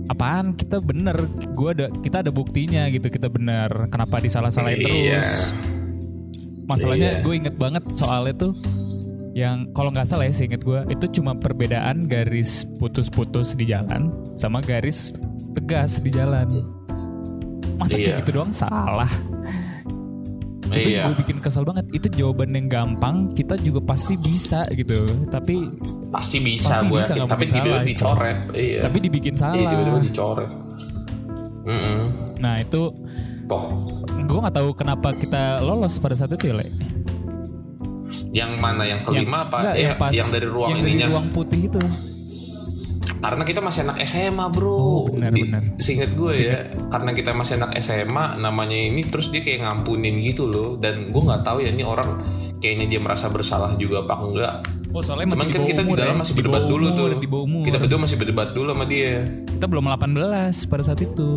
[0.07, 0.55] apaan?
[0.55, 1.17] Kita bener.
[1.53, 3.09] Gue ada kita ada buktinya gitu.
[3.09, 3.89] Kita bener.
[3.89, 4.89] Kenapa disalah-salahin Iya.
[5.21, 5.31] terus?
[6.65, 7.23] Masalahnya Iya.
[7.23, 8.53] gue inget banget soalnya tuh
[9.35, 14.63] yang kalau nggak salah ya seinget gue itu cuma perbedaan garis putus-putus di jalan sama
[14.63, 15.13] garis
[15.53, 16.47] tegas di jalan.
[17.75, 18.05] Masa Iya.
[18.07, 18.51] kayak gitu doang?
[18.55, 19.11] Salah
[20.73, 21.05] itu iya.
[21.05, 21.85] gue bikin kesel banget.
[21.93, 25.05] Itu jawaban yang gampang kita juga pasti bisa gitu.
[25.29, 25.69] Tapi
[26.09, 28.39] pasti bisa Pasti gue bisa, nggak tapi tiba-tiba dicoret.
[28.55, 28.81] Iya.
[28.89, 29.57] Tapi dibikin salah.
[29.57, 30.51] iya tiba-tiba dicoret.
[31.65, 32.01] Mm-mm.
[32.37, 32.93] nah itu
[33.49, 33.65] Pok.
[34.21, 36.69] gue nggak tahu kenapa kita lolos pada saat itu ya le.
[38.35, 38.83] Yang mana?
[38.85, 39.57] Yang kelima apa?
[39.65, 41.07] enggak, Eh, yang, pas, yang dari ruang yang dari ininya?
[41.09, 41.81] ruang putih itu
[43.25, 44.77] karena kita masih anak SMA bro.
[44.77, 45.63] Oh, benar, Di- benar.
[45.81, 50.45] seinget gue ya karena kita masih anak SMA namanya ini terus dia kayak ngampunin gitu
[50.45, 50.77] loh.
[50.77, 52.21] Dan gue nggak tahu ya ini orang
[52.61, 54.55] kayaknya dia merasa bersalah juga apa enggak.
[54.93, 56.21] Oh soalnya cuman masih kan di kita bawah di umur dalam ya.
[56.21, 56.93] masih Di berdebat bawah dulu tuh.
[56.95, 57.63] umur, di bawah umur.
[57.65, 59.13] Kita berdua masih berdebat dulu sama dia.
[59.49, 61.29] Kita belum 18 pada saat itu.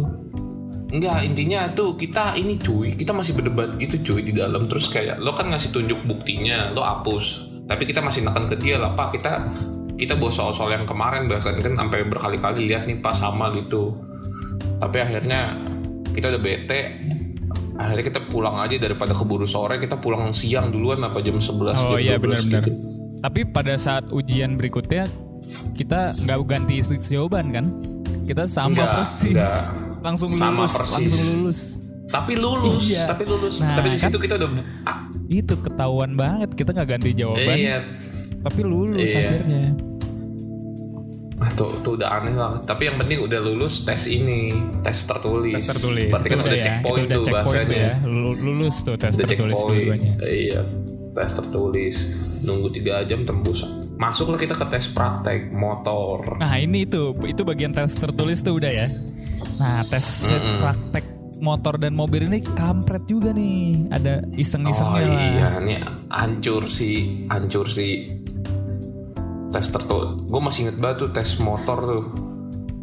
[0.87, 4.71] Enggak, intinya tuh kita ini cuy, kita masih berdebat gitu cuy di dalam.
[4.71, 7.25] Terus kayak lo kan ngasih tunjuk buktinya, lo hapus.
[7.67, 9.31] Tapi kita masih neken ke dia lah, Pak, kita
[9.97, 13.97] kita bawa soal-soal yang kemarin bahkan kan sampai berkali-kali lihat nih pas sama gitu.
[14.77, 15.57] Tapi akhirnya
[16.11, 16.81] kita udah bete.
[17.75, 21.85] Akhirnya kita pulang aja daripada keburu sore, kita pulang siang duluan apa jam 11 jam
[21.87, 22.71] oh iya 12 benar-benar gitu.
[23.17, 25.05] tapi pada saat ujian berikutnya
[25.73, 27.65] kita nggak ganti jawaban kan
[28.25, 29.61] kita sama Enggak, persis enggak.
[30.01, 30.93] langsung Sama lulus persis.
[30.97, 31.59] langsung lulus
[32.07, 33.03] Tapi lulus, Iya.
[33.03, 33.55] tapi lulus.
[33.59, 34.49] Nah, tapi di kan- situ kita udah
[34.85, 37.77] ah, itu ketahuan banget kita nggak ganti jawaban iya,
[38.41, 39.21] tapi lulus Iya.
[39.21, 39.63] akhirnya
[41.37, 42.57] Ah, tuh, tuh udah aneh lah.
[42.59, 44.49] Tapi yang penting udah lulus tes ini,
[44.81, 45.53] tes tertulis.
[45.55, 47.77] tes tertulis Berarti Itu kan udah ya, checkpoint itu udah tuh checkpoint bahasanya.
[47.77, 50.61] ya Lu- lulus tuh tes Udah tertulis dua-duanya Iya,
[51.13, 51.95] tes tertulis.
[52.39, 53.59] Nunggu tiga jam tembus.
[53.95, 56.37] Masuklah kita ke tes praktek motor.
[56.37, 58.87] nah ini itu itu bagian tes tertulis tuh udah ya
[59.55, 60.57] nah tes Mm-mm.
[60.59, 61.05] praktek
[61.37, 65.21] motor dan mobil ini kampret juga nih ada Oh iseng-isengnya lah.
[65.23, 65.73] iya, ini
[66.07, 68.25] hancur sih, hancur sih.
[69.57, 70.21] Tes tertulis.
[70.23, 72.05] Gue masih inget banget tuh tes motor tuh.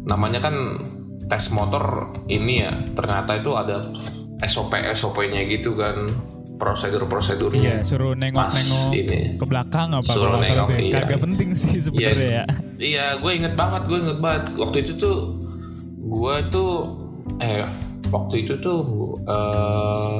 [0.03, 0.53] namanya kan
[1.25, 1.81] tes motor
[2.27, 3.89] ini ya ternyata itu ada
[4.43, 6.05] SOP SOP-nya gitu kan
[6.55, 9.19] prosedur-prosedurnya Iya, suruh nengok-nengok ini.
[9.33, 10.77] ke belakang apa Suruh nengok, ya.
[10.77, 10.93] iya.
[10.99, 12.45] Kagak penting sih sebenarnya ya.
[12.75, 14.43] Iya, gue inget banget, gue inget banget.
[14.55, 15.17] Waktu itu tuh,
[15.97, 16.71] gue tuh,
[17.39, 17.65] eh,
[18.07, 18.79] waktu itu tuh,
[19.25, 20.19] eh,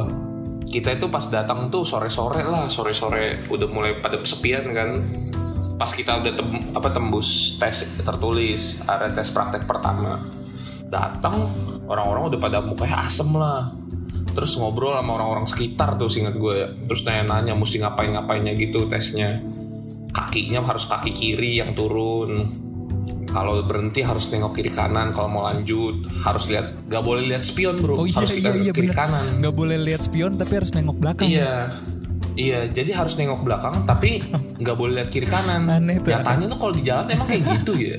[0.66, 4.90] kita itu pas datang tuh sore-sore lah, sore-sore udah mulai pada sepian kan.
[5.76, 10.24] Pas kita udah tem- apa tembus tes tertulis, ada tes praktek pertama.
[10.88, 11.52] Datang,
[11.86, 13.76] orang-orang udah pada mukanya asem lah.
[14.32, 16.58] Terus ngobrol sama orang-orang sekitar tuh singkat gue.
[16.88, 19.40] Terus nanya-nanya mesti ngapain-ngapainnya gitu tesnya
[20.16, 22.48] kakinya harus kaki kiri yang turun
[23.28, 27.76] kalau berhenti harus nengok kiri kanan kalau mau lanjut harus lihat gak boleh lihat spion
[27.76, 28.96] bro Oh iya harus iya lihat iya kiri bener.
[28.96, 31.28] kanan Nggak boleh lihat spion tapi harus nengok belakang.
[31.28, 31.84] iya
[32.36, 34.24] iya jadi harus nengok belakang tapi
[34.62, 35.68] nggak boleh lihat kiri kanan.
[35.68, 37.98] Aneh tuh, nyatanya tuh kalau di jalan emang kayak gitu ya.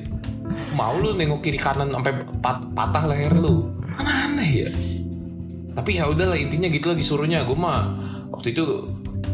[0.77, 3.69] Mau lu nengok kiri kanan sampai pat- patah leher lu.
[3.97, 4.69] Kan aneh ya.
[5.77, 7.93] Tapi ya udahlah intinya gitulah disuruhnya gue mah
[8.33, 8.65] waktu itu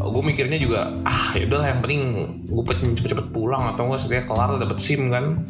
[0.02, 2.02] gue mikirnya juga ah ya udahlah yang penting
[2.50, 3.74] gue pengen cepet-cepet pulang.
[3.74, 5.42] Atau enggak setelah kelar dapet sim kan.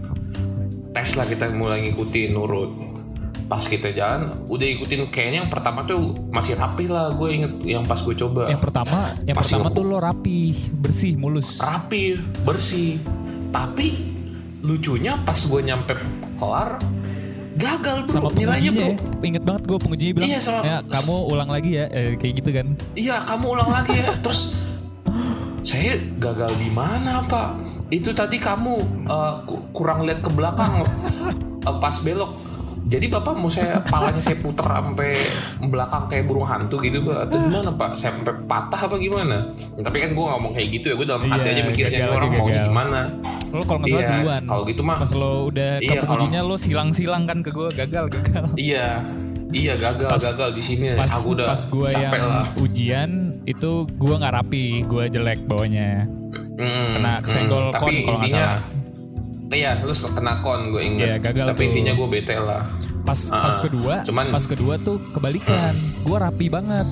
[0.93, 2.93] Tes lah kita mulai ngikutin nurut
[3.53, 7.85] pas kita jalan udah ikutin kayaknya yang pertama tuh masih rapi lah gue inget yang
[7.85, 8.49] pas gue coba.
[8.49, 11.61] Yang pertama, yang Pasti pertama tuh lo rapi, bersih, mulus.
[11.61, 12.97] rapi bersih.
[13.53, 13.93] Tapi
[14.65, 15.93] lucunya pas gue nyampe
[16.35, 16.81] kelar
[17.53, 18.25] gagal bro.
[18.25, 18.89] Sama nilainya bro.
[18.89, 18.97] ya.
[19.21, 22.51] Ingat banget gue pengujinya bilang, Iya, sama- ya kamu ulang lagi ya, eh, kayak gitu
[22.57, 22.67] kan.
[22.97, 24.17] iya kamu ulang lagi ya.
[24.25, 24.57] Terus
[25.61, 27.61] saya gagal di mana pak?
[27.93, 29.05] Itu tadi kamu
[29.45, 30.89] ku- kurang lihat ke belakang
[31.69, 32.42] eh, pas belok
[32.93, 35.17] jadi bapak mau saya palanya saya puter sampai
[35.63, 39.37] belakang kayak burung hantu gitu pak atau gimana pak saya sampai patah apa gimana
[39.79, 42.13] tapi kan gue ngomong kayak gitu ya gue dalam hati Iya, aja mikirnya gagal ini
[42.13, 42.67] orang gagal.
[42.67, 43.01] gimana
[43.49, 44.43] Lo kalau nggak salah Iya, duluan.
[44.45, 48.05] kalau gitu mah Pas lo udah Iya, kalau- pengujinya lo silang-silang kan ke gue, gagal,
[48.11, 48.45] gagal.
[48.55, 48.87] iya
[49.51, 53.11] iya gagal Pas- gagal di sini Pas aku udah pas gue yang lah ujian
[53.43, 56.07] itu gue nggak rapi, gue jelek bawahnya.
[56.55, 58.61] Mm, Kena kesenggol mm, kon kalau nggak intinya salah.
[59.53, 61.69] Iya terus kena kon gue inget Iya, gagal tapi tuh.
[61.69, 62.65] intinya gue bete lah
[63.03, 65.75] Pas Ah, pas kedua, cuman- pas kedua tuh kebalikan.
[66.01, 66.87] Gue rapi banget.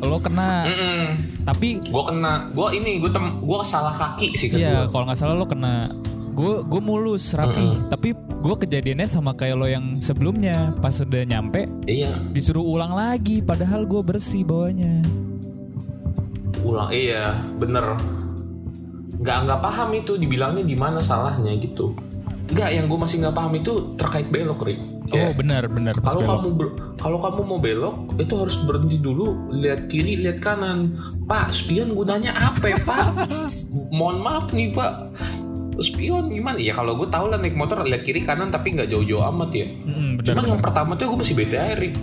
[0.00, 1.02] Lo kena, Mm-mm.
[1.46, 5.32] tapi gue kena gue ini gue tem gue salah kaki sih Iya, kalau nggak salah
[5.32, 5.94] lo kena.
[6.28, 10.74] Gue gue mulus rapi, tapi gue kejadiannya sama kayak lo yang sebelumnya.
[10.76, 13.38] Pas udah nyampe, iya disuruh ulang lagi.
[13.38, 15.06] Padahal gue bersih bawahnya.
[16.60, 17.94] ulang iya bener
[19.24, 21.96] nggak nggak paham itu dibilangnya di mana salahnya gitu.
[22.52, 26.24] Nggak yang gue masih nggak paham itu terkait belok Rick Oh Kayak, benar benar kalau
[26.24, 26.48] kamu
[26.96, 30.96] kalau kamu mau belok itu harus berhenti dulu lihat kiri lihat kanan.
[31.28, 33.28] Pak spion gunanya apa ya, pak?
[34.00, 35.12] Mohon maaf nih pak.
[35.76, 36.56] Spion gimana?
[36.56, 39.66] Ya kalau gue tahu lah naik motor lihat kiri kanan tapi nggak jauh-jauh amat ya.
[39.68, 40.52] Mm, benar, cuman benar.
[40.56, 41.96] yang pertama tuh gue masih bete Rick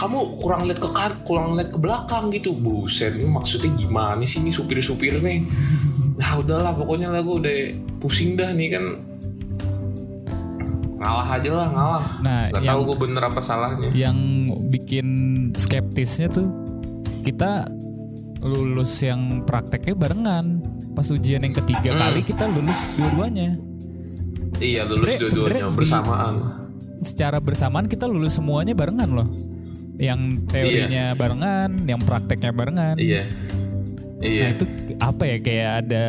[0.00, 2.56] kamu kurang lihat ke kan kurang lihat ke belakang gitu.
[2.56, 5.44] Buset ini maksudnya gimana sih ini supir-supir nih
[6.20, 7.56] nah udahlah pokoknya lah gue udah
[7.98, 8.84] pusing dah nih kan.
[11.00, 12.04] Ngalah aja lah ngalah.
[12.20, 13.88] Nah, nggak tahu gue bener apa salahnya.
[13.90, 14.18] yang
[14.68, 15.08] bikin
[15.54, 16.52] skeptisnya tuh
[17.22, 17.64] kita
[18.40, 20.60] lulus yang prakteknya barengan.
[20.92, 22.00] Pas ujian yang ketiga Hmm.
[22.02, 23.56] kali kita lulus dua-duanya.
[24.60, 26.34] Iya lulus dua-duanya sebenarnya di- bersamaan.
[27.00, 29.28] Secara bersamaan kita lulus semuanya barengan loh.
[29.96, 32.96] Yang teorinya barengan yang prakteknya barengan.
[32.96, 33.24] Iya
[34.20, 34.64] nah iya itu
[34.98, 36.04] apa ya kayak ada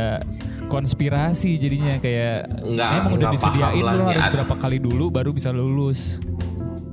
[0.68, 5.50] konspirasi jadinya kayak Nggak- emang udah disediain lo harus ada- berapa kali dulu baru bisa
[5.50, 6.20] lulus?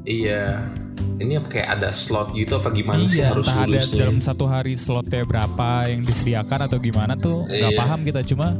[0.02, 0.62] Iya.
[1.18, 3.98] Ini kayak ada slot gitu apa gimana sih Iya, harus entah ada lulusnya?
[3.98, 7.78] dalam satu hari slotnya berapa yang disediakan atau gimana tuh nggak Iya.
[7.78, 8.54] paham kita cuma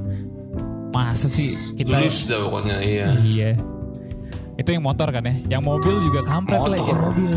[0.88, 3.07] masa sih kita lulus dah pokoknya iya.
[3.16, 3.51] Iya.
[4.57, 5.35] Itu yang motor kan ya?
[5.49, 7.31] Yang mobil juga kampret lah yang mobil.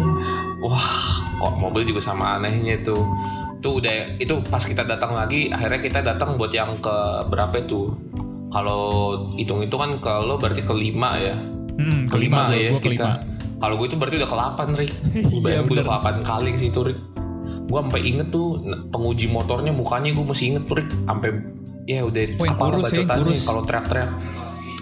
[0.60, 0.89] Wah,
[1.39, 3.05] kok mobil juga sama anehnya tuh.
[3.62, 6.95] Tuh udah itu pas kita datang lagi, akhirnya kita datang buat yang ke
[7.26, 7.93] berapa itu?
[8.50, 8.84] Kalau
[9.34, 11.38] hitung itu kan kalau berarti kelima ya.
[11.71, 13.08] hmm, Kelima, gua- ya gua kita.
[13.08, 14.89] kelima Kalau gue itu berarti udah ke-8, Rik.
[15.13, 16.02] Iya, Gue bayangin gue udah bener.
[16.02, 17.00] ke-8 kali sih itu, Rik.
[17.63, 18.47] Gue sampai inget tuh
[18.89, 20.89] penguji motornya mukanya gue masih inget tuh, Rik.
[21.06, 21.30] Sampai
[21.86, 23.45] ya udah Oh, apa ya, bacotannya kurus.
[23.45, 24.10] kalau teriak-teriak.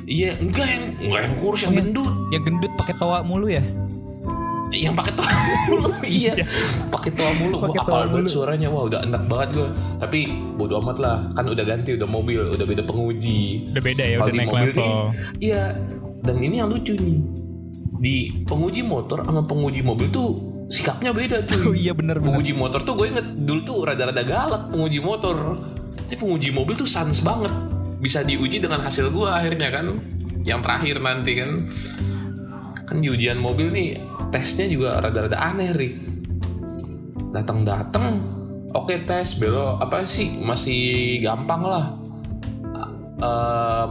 [0.02, 2.12] Iya, enggak yang enggak yang kurus, yang Oh, yang- gendut.
[2.32, 3.62] yang gendut pakai toa mulu ya
[4.69, 5.34] yang pakai toa
[5.69, 6.34] mulu iya.
[6.93, 7.55] Pakai toa mulu.
[7.65, 8.67] Gue Pakai apal toa banget suaranya.
[8.69, 10.19] Wah udah enak banget gue tapi
[10.58, 11.17] bodo amat lah.
[11.34, 13.65] Kan udah ganti udah mobil udah beda penguji.
[13.73, 14.77] Udah beda ya Kalau udah naik mobil level.
[14.77, 14.93] nih
[15.41, 15.63] iya.
[16.21, 17.17] Dan ini yang lucu nih.
[17.99, 20.38] Di penguji motor sama penguji mobil tuh
[20.69, 22.29] sikapnya beda oh tuh iya bener bener.
[22.29, 25.58] Penguji motor tuh gue inget dulu tuh rada-rada galak penguji motor.
[26.05, 27.51] Tapi penguji mobil tuh sans banget.
[27.99, 29.97] Bisa diuji dengan hasil gue akhirnya kan.
[30.45, 31.51] Yang terakhir nanti kan.
[32.86, 35.96] Kan di ujian mobil nih tesnya juga rada-rada aneh Rik
[37.30, 38.22] datang-datang
[38.74, 40.82] oke tes belok apa sih masih
[41.22, 41.86] gampang lah.
[43.20, 43.86] Eh,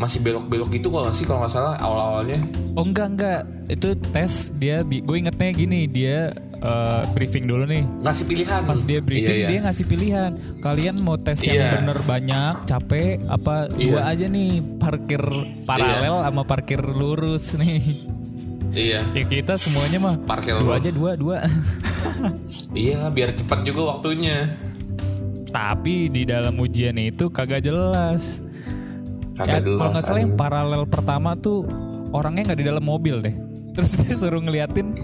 [0.00, 2.40] masih belok-belok gitu kalau nggak sih kalau nggak salah awal-awalnya?
[2.72, 7.84] Oh enggak enggak itu tes dia gue ingetnya gini dia eh, briefing dulu nih.
[8.00, 8.60] Ngasih pilihan.
[8.64, 9.48] Pas dia briefing Iya, iya.
[9.52, 10.30] dia ngasih pilihan.
[10.64, 11.70] Kalian mau tes yang Iya.
[11.76, 14.12] bener banyak capek apa dua Iya.
[14.16, 14.50] aja nih
[14.80, 15.22] parkir
[15.68, 18.08] paralel sama parkir lurus nih
[18.72, 19.00] iya.
[19.12, 21.36] Ya kita semuanya mah Parkir dua aja dua dua.
[22.70, 24.52] Iya biar cepat juga waktunya.
[25.48, 28.44] Tapi di dalam ujian itu kagak jelas.
[29.34, 31.64] Ya, kagak kalau nggak salah yang paralel pertama tuh
[32.12, 33.32] orangnya nggak di dalam mobil deh.
[33.74, 34.98] Terus dia suruh ngeliatin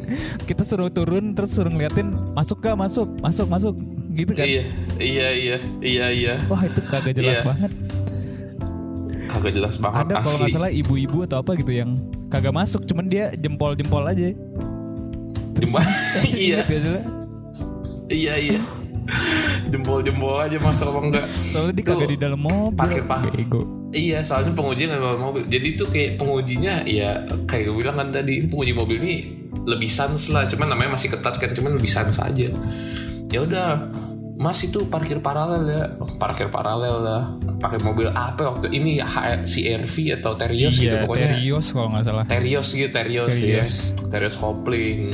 [0.44, 3.74] kita suruh turun terus suruh ngeliatin masuk gak masuk masuk masuk.
[4.12, 4.44] Gitu kan?
[4.44, 4.62] Iya
[5.00, 6.35] iya iya iya iya.
[6.46, 7.46] Wah itu kagak jelas Iya.
[7.48, 7.72] banget.
[9.26, 11.96] Kagak jelas banget ada kalau nggak salah ibu-ibu atau apa gitu yang
[12.37, 14.29] kagak masuk cuman dia jempol-jempol aja.
[15.57, 15.88] Jempol-
[16.37, 16.61] iya.
[18.07, 18.61] Iya iya.
[19.72, 21.27] Jempol-jempol aja masuk apa enggak?
[21.49, 22.77] Soalnya dia kagak di dalam mobil.
[23.33, 23.62] bego.
[23.96, 25.42] Iya, soalnya penguji nggak bawa mobil.
[25.49, 29.16] Jadi tuh kayak pengujinya ya kayak gue bilang kan tadi penguji mobil ini
[29.64, 30.44] lebih sans lah.
[30.44, 32.51] Cuman namanya masih ketat kan, cuman lebih sans aja.
[33.33, 33.90] Ya udah,
[34.37, 35.83] Mas itu parkir paralel ya,
[36.16, 37.22] parkir paralel lah.
[37.57, 41.29] Pakai mobil apa waktu ini H- CRV atau Terios gitu iya pokoknya.
[41.35, 43.72] Terios kalau nggak salah Terios gitu, Terios, Terios.
[43.96, 44.05] ya.
[44.07, 45.09] Terios kopling.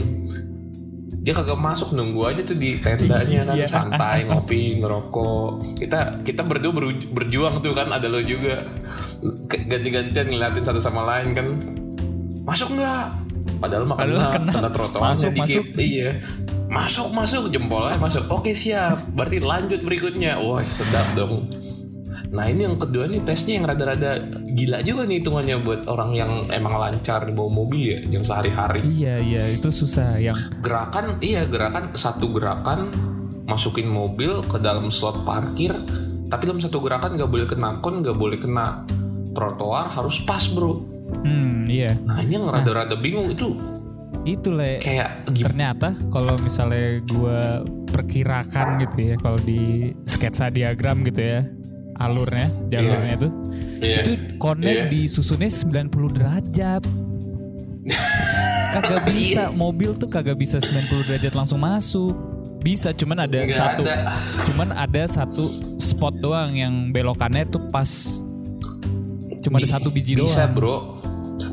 [1.23, 3.63] Dia kagak masuk nunggu aja tuh di tendanya kan Iya.
[3.65, 5.79] santai ngopi ngerokok.
[5.79, 8.59] Kita kita berdua beru- berjuang tuh kan ada lo juga
[9.47, 11.47] ganti-gantian ngeliatin satu sama lain kan.
[12.43, 13.07] Masuk nggak?
[13.63, 14.53] Padahal mah Padahal kena, kena.
[14.53, 15.47] kena trotoarnya Masuk, dikit.
[15.63, 15.65] masuk.
[15.79, 16.11] Iya.
[16.73, 18.25] Masuk masuk jempolnya masuk.
[18.33, 19.05] Oke siap.
[19.13, 20.41] Berarti lanjut berikutnya.
[20.41, 21.53] Wah sedap dong.
[22.33, 24.25] Nah ini yang kedua nih tesnya yang rada-rada
[24.57, 28.81] gila juga nih hitungannya buat orang yang emang lancar di bawa mobil ya, yang sehari-hari.
[28.89, 30.33] iya iya itu susah yang
[30.65, 32.89] Gerakan, iya gerakan satu gerakan
[33.45, 35.77] masukin mobil ke dalam slot parkir,
[36.33, 38.81] tapi dalam satu gerakan nggak boleh kena kon, nggak boleh kena
[39.37, 40.81] trotoar, harus pas bro.
[41.29, 43.53] hmm iya Nah ini yang rada-rada bingung itu
[44.23, 47.39] itu le kayak ternyata kalau misalnya gue
[47.89, 51.41] perkirakan gitu ya kalau di sketsa diagram gitu ya
[51.99, 53.33] alurnya jalurnya tuh
[53.83, 53.99] Iya.
[54.01, 54.85] itu konnya Iya.
[54.87, 56.83] disusunnya 90 derajat
[58.75, 62.15] kagak bisa mobil tuh kagak bisa 90 derajat langsung masuk
[62.63, 64.15] bisa cuman ada Nggak satu ada.
[64.47, 65.45] cuman ada satu
[65.77, 67.91] spot doang yang belokannya tuh pas
[69.43, 70.77] cuma ada satu biji bisa doang bro.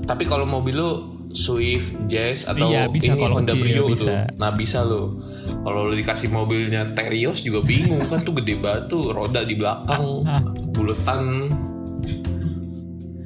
[0.05, 0.89] Tapi kalau mobil lu
[1.29, 4.01] Swift, Jazz atau Iya, bisa ini kalau Honda kecil, Brio bisa.
[4.01, 4.17] tuh.
[4.35, 5.13] Nah bisa lo.
[5.61, 10.25] Kalau lu dikasih mobilnya Terios juga bingung kan tuh gede batu, roda di belakang,
[10.73, 11.21] buletan.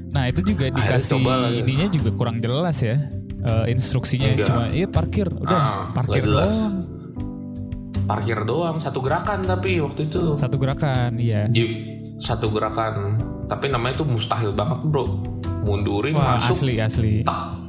[0.09, 1.17] Nah itu juga dikasih
[1.57, 3.01] ininya juga kurang jelas ya
[3.41, 4.45] eh, instruksinya Enggak.
[4.45, 6.85] cuma iya parkir udah Ah, parkir doang
[8.03, 10.35] Parkir doang satu gerakan tapi waktu itu.
[10.35, 11.47] satu gerakan iya
[12.19, 13.15] satu gerakan.
[13.43, 15.23] Tapi namanya tuh mustahil banget bro.
[15.63, 17.62] Mundurin wah masuk asli asli tak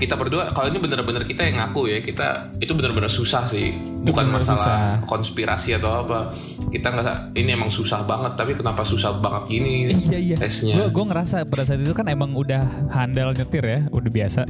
[0.00, 3.76] kita berdua kalau ini bener-bener kita yang ngaku ya kita itu bener-bener susah sih.
[4.00, 4.80] Bukan bener-bener masalah susah.
[5.04, 6.32] konspirasi atau apa.
[6.72, 10.36] Kita nggak ini emang susah banget tapi kenapa susah banget gini iya iya.
[10.40, 10.80] tesnya?
[10.80, 14.48] Gue gue ngerasa pada saat itu kan emang udah handal nyetir ya udah biasa.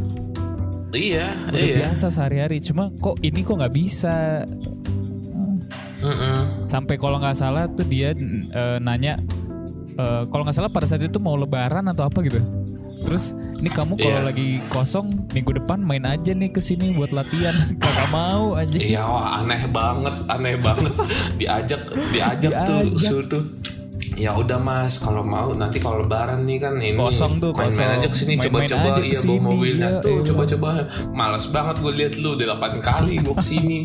[0.95, 1.77] Iya udah iya.
[1.83, 4.47] biasa sehari-hari cuma kok ini kok nggak bisa?
[6.01, 6.65] Mm-mm.
[6.65, 9.21] sampai kalau nggak salah tuh dia eh, nanya
[10.01, 12.41] eh, kalau nggak salah pada saat itu mau lebaran atau apa gitu
[13.01, 14.27] terus ini kamu kalau Iya.
[14.27, 17.53] lagi kosong minggu depan main aja nih ke sini buat latihan.
[17.83, 20.93] Kagak mau aja iya wah aneh banget aneh banget.
[21.39, 22.99] Diajak diajak tuh Diajak.
[22.99, 23.45] suruh tuh.
[24.13, 27.97] Ya udah mas kalau mau nanti kalau lebaran nih kan ini Kosong tuh, main-main kosong.
[27.97, 28.89] aja ke sini coba-coba.
[28.99, 29.89] iya ke sini, bawa mobilnya.
[29.89, 30.69] ya tuh coba-coba.
[31.11, 33.79] Males banget gue lihat lu udah 8 kali gue ke sini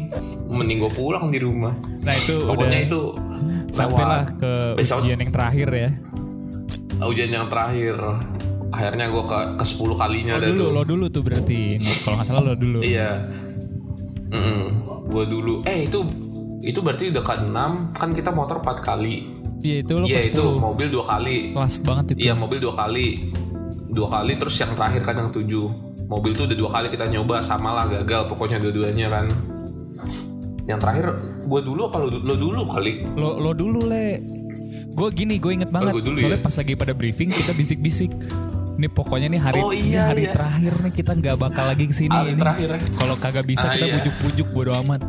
[0.45, 1.71] mending gue pulang di rumah.
[2.01, 3.01] Nah itu pokoknya udah itu
[3.71, 5.89] sampailah ke Besok- ujian yang terakhir ya.
[6.97, 7.95] Ujian yang terakhir
[8.73, 10.69] akhirnya gue ke ke 10 kalinya lo ada dulu tuh.
[10.71, 11.59] lo dulu tuh berarti.
[12.05, 12.79] Kalau nggak salah lo dulu.
[12.81, 13.09] Iya.
[15.05, 15.61] Gue dulu.
[15.67, 15.99] Eh itu
[16.65, 19.15] itu berarti udah ke 6 kan kita motor 4 kali.
[19.65, 21.37] Iya itu lo iya ke itu 10 mobil dua kali.
[21.53, 22.19] Kelas banget itu.
[22.29, 23.07] Iya mobil dua kali.
[23.89, 25.67] Dua kali terus yang terakhir kan yang tujuh.
[26.05, 29.25] Mobil tuh udah dua kali kita nyoba sama lah gagal pokoknya dua-duanya kan.
[30.65, 31.05] Yang terakhir
[31.45, 33.05] gue dulu apa lo, lo dulu kali?
[33.13, 34.21] Lo lo dulu le.
[34.95, 35.91] Gue gini gue inget banget.
[35.91, 36.45] gua dulu soalnya ya?
[36.45, 38.11] pas lagi pada briefing kita bisik-bisik
[38.75, 40.33] ini pokoknya nih hari Oh, iya, hari iya.
[40.33, 42.39] terakhir nih kita nggak bakal lagi ke sini Hari ini.
[42.39, 42.69] terakhir.
[42.93, 43.93] kalau kagak bisa Ah, kita iya.
[43.97, 45.01] bujuk-bujuk bodo amat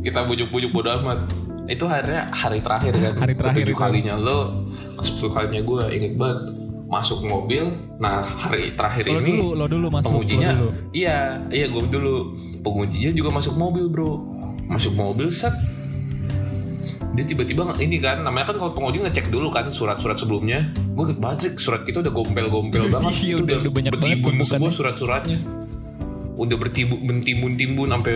[0.00, 1.18] kita bujuk-bujuk bodo amat
[1.66, 3.80] itu akhirnya hari terakhir kan Hari terakhir Ketujuh itu.
[3.80, 4.64] kalinya lo
[4.98, 6.38] sepuluh kalinya gue inget banget
[6.86, 7.64] masuk mobil
[7.96, 10.10] nah hari terakhir Lo ini dulu, lo dulu masuk.
[10.10, 10.70] pengujinya lo dulu.
[10.90, 12.14] iya iya gue dulu
[12.58, 14.12] pengujinya juga masuk mobil bro
[14.66, 15.52] masuk mobil set
[17.10, 20.68] dia tiba-tiba ini kan namanya kan kalau penguji ngecek dulu kan surat-surat sebelumnya.
[20.90, 23.12] Gue ke Patrick surat kita udah gompel-gompel banget.
[23.20, 24.58] Iya, udah- udah banyak banget bertimbun tumpukannya.
[24.58, 25.38] semua surat-suratnya.
[26.32, 28.14] Udah bertimbun bentimbun-timbun sampai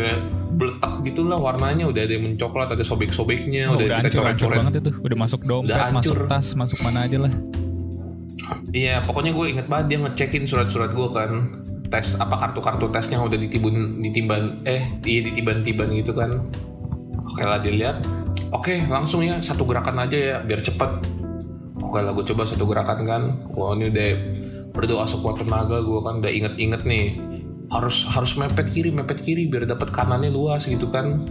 [0.51, 1.85] beletak gitu lah warnanya.
[1.85, 4.91] Udah ada yang mencoklat ada sobek-sobeknya Oh, udah, udah kita hancur, hancur coret-coret banget itu.
[4.99, 7.33] Udah masuk dompet, Udah masuk tas, masuk mana aja lah.
[8.71, 11.31] Iya, pokoknya gue inget banget dia ngecekin surat-surat gue kan.
[11.85, 16.43] Tes apa kartu-kartu tesnya udah ditibun ditiban eh iya ditiban-tiban gitu kan.
[17.23, 18.03] Oke lah dilihat
[18.55, 20.91] oke langsung ya satu gerakan aja ya biar cepet.
[21.83, 23.23] Oke lah gue coba satu gerakan kan.
[23.53, 24.11] Wah ini udah
[24.75, 27.19] berdoa sekuat tenaga gue kan udah inget-inget nih.
[27.69, 31.27] Harus harus mepet kiri mepet kiri biar dapat kanannya luas gitu kan.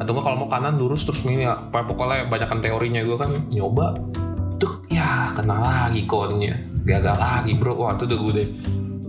[0.00, 3.30] Atau enggak kalau mau kanan lurus terus ini ya pokoknya banyakan teorinya gue kan.
[3.50, 3.98] Nyoba
[4.56, 6.54] tuh ya kena lagi konnya.
[6.86, 7.76] Gagal lagi bro.
[7.76, 8.48] Wah itu udah gue udah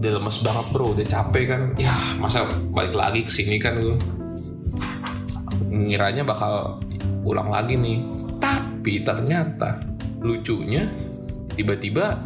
[0.01, 0.85] udah lemes banget bro.
[0.97, 1.61] Udah capek kan.
[1.77, 2.43] Ya masa
[2.73, 3.95] balik lagi ke sini kan gue
[5.71, 6.83] ngiranya bakal
[7.25, 7.99] ulang lagi nih.
[8.37, 9.81] Tapi ternyata
[10.21, 10.85] lucunya
[11.53, 12.21] tiba-tiba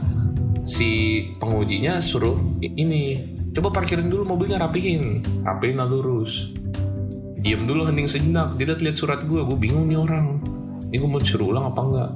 [0.65, 3.01] si pengujinya suruh "I- ini
[3.55, 5.23] coba parkirin dulu mobilnya rapihin.
[5.43, 6.51] Rapihin lah lurus
[7.45, 8.57] diem dulu hening sejenak.
[8.57, 10.41] Dia lihat surat gue gue bingung nih orang.
[10.89, 12.11] Ini gue mau disuruh ulang apa enggak?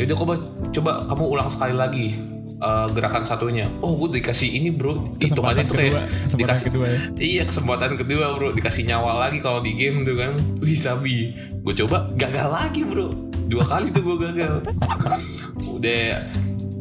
[0.00, 0.34] Yaudah coba
[0.74, 2.06] coba kamu ulang sekali lagi
[2.64, 3.68] eh, gerakan satunya.
[3.84, 5.12] Oh gue dikasih ini bro.
[5.20, 6.98] Hitungannya kedua, kayak kesempatan dikasih kedua ya.
[7.20, 8.48] iya kesempatan kedua bro.
[8.56, 10.32] Dikasih nyawa lagi kalau di game tuh kan.
[10.64, 11.36] Wih sabi.
[11.60, 13.12] Gue coba gagal lagi bro.
[13.44, 14.54] Dua kali tuh gue gagal.
[15.76, 16.32] Udah.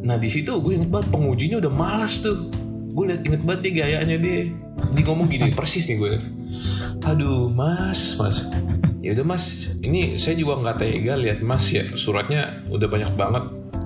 [0.03, 2.47] Nah di situ gue inget banget pengujinya udah malas tuh.
[2.93, 4.51] Gue liat inget banget dia gayanya dia.
[4.93, 6.13] Dia ngomong gini persis nih gue
[7.03, 8.47] aduh mas mas.
[9.03, 9.75] Ya udah mas.
[9.83, 11.83] Ini saya juga nggak tega lihat mas ya.
[11.83, 13.43] Suratnya udah banyak banget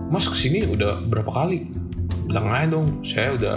[0.07, 1.67] mas ke sini udah berapa kali?
[2.27, 3.55] Bilang aja dong saya udah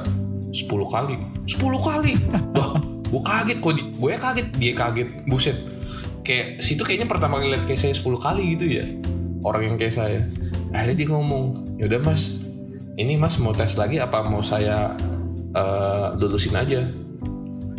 [0.50, 1.16] 10 kali.
[1.46, 2.12] 10 kali?
[2.58, 2.74] Wah
[3.10, 5.08] gue kaget kok di, gue kaget dia kaget.
[5.26, 5.56] Buset.
[6.22, 8.86] Kayak situ kayaknya pertama kali lihat kayak saya 10 kali gitu ya
[9.42, 10.20] orang yang kayak saya.
[10.70, 11.44] Akhirnya dia ngomong
[11.82, 12.38] ya udah mas
[12.94, 14.94] ini mas mau tes lagi apa mau saya
[15.54, 16.86] eh, lulusin aja?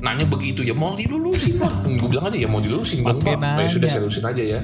[0.01, 3.69] Nanya begitu ya mau dilulusin mah gue bilang aja ya mau dilulusin bang pak ya
[3.69, 4.59] sudah saya lulusin aja ya.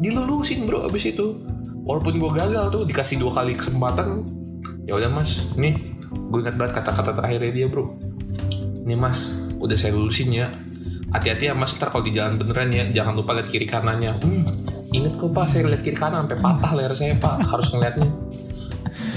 [0.00, 1.49] Dilulusin bro abis itu
[1.90, 4.22] walaupun gue gagal tuh dikasih dua kali kesempatan
[4.84, 5.50] ya udah mas.
[5.54, 5.74] Nih
[6.10, 7.94] gue ingat banget kata-kata terakhirnya dia bro.
[8.82, 9.26] Nih mas
[9.56, 10.46] udah saya lulusin ya.
[11.10, 14.14] Hati-hati ya mas ntar kalau di jalan beneran ya jangan lupa lihat kiri kanannya.
[14.22, 14.46] Hmm,
[14.90, 17.42] inget kok pak saya lihat kiri kanan sampai patah leher saya pak.
[17.44, 18.08] Harus ngeliatnya.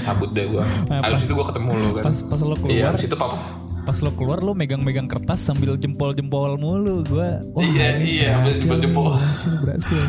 [0.04, 2.02] Cabut deh gue Nah, habis pas- itu gue ketemu lo kan.
[2.04, 3.38] Pas pas lo iya keluar, habis itu papa
[3.84, 7.04] pas lo keluar lo megang-megang kertas sambil jempol-jempol mulu.
[7.12, 10.02] Wah Iya, iya, berhasil nih, Berhasil, berhasil.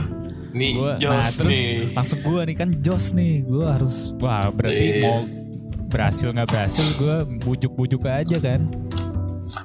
[0.56, 1.70] Nih Gua, Jos nah terus nih.
[1.92, 5.02] langsung gue nih kan Jos nih gue harus wah berarti Iya.
[5.04, 5.18] mau
[5.86, 8.62] berhasil nggak berhasil gue bujuk-bujuk aja kan?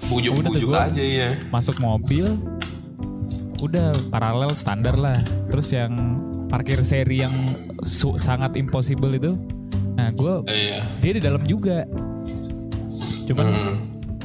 [0.07, 2.27] Bujuk-bujuk aja ya masuk mobil
[3.59, 5.21] udah paralel standar lah.
[5.49, 5.93] Terus yang
[6.47, 7.47] parkir seri yang
[7.81, 9.35] su- sangat impossible itu
[9.93, 10.81] nah gue iya.
[10.99, 11.85] dia di dalam juga.
[13.27, 13.75] Cuman Hmm.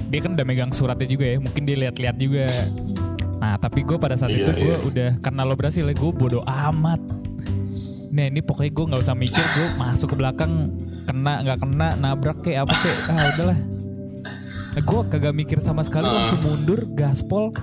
[0.08, 2.46] dia kan udah megang suratnya juga ya mungkin dia lihat-lihat juga
[3.46, 4.78] nah tapi gue pada saat Iya, itu gue iya.
[4.82, 6.98] udah karena lo berhasil ya gue bodoh amat.
[8.10, 10.74] Nah ini pokoknya gue nggak usah mikir gue masuk ke belakang
[11.06, 13.60] kena nggak kena nabrak kayak apa kayak ah udahlah.
[14.74, 16.26] Nah, gue kagak mikir sama sekali Ah.
[16.26, 17.54] langsung mundur gaspol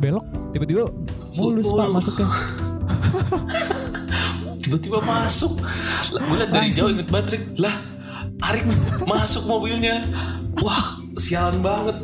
[0.00, 0.24] belok
[0.56, 0.88] tiba-tiba
[1.36, 2.28] mulus pak masuknya.
[4.64, 5.60] Tiba-tiba masuk.
[6.08, 7.76] Gue liat dari jauh inget banget lah
[8.48, 8.64] Arik
[9.04, 10.08] masuk mobilnya.
[10.64, 12.00] Wah sialan banget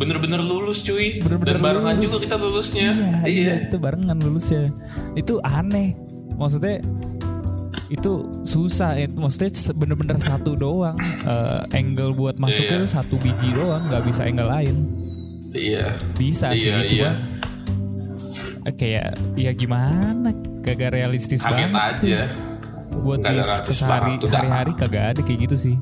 [0.00, 1.20] bener-bener lulus cuy.
[1.20, 2.04] Bener-bener dan barengan lulus.
[2.08, 2.88] juga kita lulusnya.
[2.96, 4.72] Iya, iya itu barengan lulusnya.
[5.12, 5.92] Itu aneh.
[6.34, 6.80] Maksudnya
[7.92, 8.96] itu susah.
[8.96, 10.96] Itu maksudnya bener-bener satu doang.
[10.98, 12.82] Eh, angle buat masuknya Iya.
[12.82, 13.92] itu satu biji doang.
[13.92, 14.76] Nggak bisa angle lain.
[15.52, 15.84] Iya.
[16.16, 17.10] Bisa sih Iya, cuma iya.
[18.64, 20.32] eh, kayak ya gimana?
[20.60, 22.08] Kagak realistis kaget banget tuh.
[22.08, 22.22] aja
[22.90, 23.40] buat di
[23.70, 25.76] sehari hari-hari kagak ada kayak gitu sih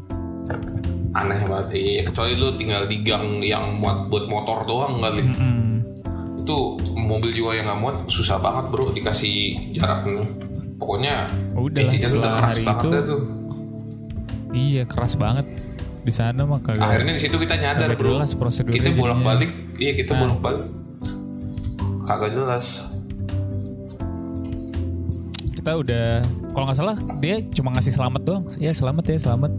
[1.19, 2.01] aneh banget iya.
[2.05, 5.23] Kecuali lu tinggal di gang yang muat buat motor doang kali.
[5.27, 5.83] Hmm,
[6.39, 6.57] itu
[6.95, 9.37] mobil juga yang nggak muat susah banget bro dikasih
[9.73, 10.07] jarak
[10.79, 13.21] pokoknya Udah lah, intinya tuh udah keras hari banget itu, tuh.
[14.49, 15.47] Iya keras banget.
[15.99, 18.17] Di sana mah kagak akhirnya di situ kita nyadar bro.
[18.17, 18.33] jelas
[18.65, 20.21] kita bolak balik iya kita Nah.
[20.25, 20.67] bolak balik
[22.03, 22.89] kagak jelas.
[25.53, 26.25] Kita udah
[26.57, 28.45] kalau nggak salah dia cuma ngasih selamat doang.
[28.57, 29.53] Ya selamat ya selamat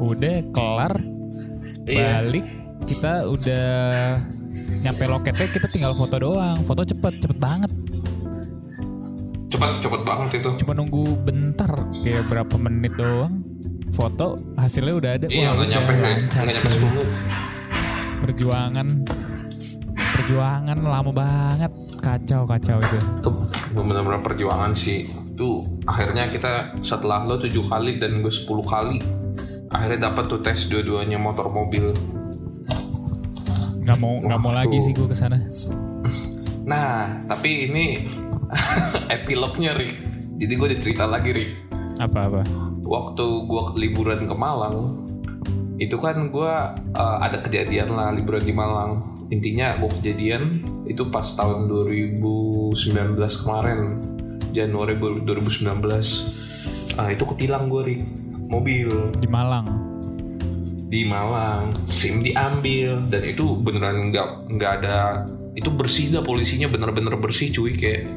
[0.00, 0.94] udah kelar.
[1.84, 2.24] Iya.
[2.24, 2.46] Balik
[2.88, 3.68] kita udah
[4.80, 6.56] nyampe loketnya kita tinggal foto doang.
[6.64, 7.70] Foto cepet cepet banget.
[9.52, 10.50] Cepet cepet banget itu.
[10.64, 11.70] Cuma nunggu bentar
[12.00, 13.44] kayak berapa menit doang.
[13.92, 15.26] Foto hasilnya udah ada.
[15.28, 16.72] Iya nggak nyampe udah nggak nyampe cuy.
[16.72, 17.08] 10 menit
[18.20, 18.88] perjuangan.
[19.96, 21.72] Perjuangan lama banget.
[22.00, 22.98] Kacau kacau itu.
[23.20, 23.30] Itu
[23.76, 25.10] benar-benar perjuangan sih.
[25.36, 29.19] Tuh akhirnya kita setelah lo tujuh kali dan gue 10 kali
[29.70, 31.94] akhirnya dapat tuh tes dua-duanya motor mobil.
[33.80, 35.40] Nggak mau nggak mau lagi sih gue ke sana
[36.70, 38.06] nah tapi ini
[39.16, 39.94] epilognya Rik
[40.38, 41.50] jadi gue ada cerita lagi Rik
[41.98, 42.42] apa apa?
[42.86, 45.04] Waktu gue liburan ke Malang
[45.80, 46.52] itu kan gue
[46.94, 49.16] uh, ada kejadian lah liburan di Malang.
[49.32, 53.98] Intinya gue kejadian itu pas tahun 2019 kemarin
[54.54, 55.66] Januari 2019
[56.98, 58.02] Ah, itu ketilang gue Rik
[58.50, 58.90] mobil.
[59.16, 59.66] Di Malang.
[60.90, 61.86] Di Malang.
[61.86, 62.98] SIM diambil.
[63.06, 67.78] Dan itu beneran nggak nggak ada itu bersih dah polisinya bener-bener bersih cuy.
[67.78, 68.10] Kayak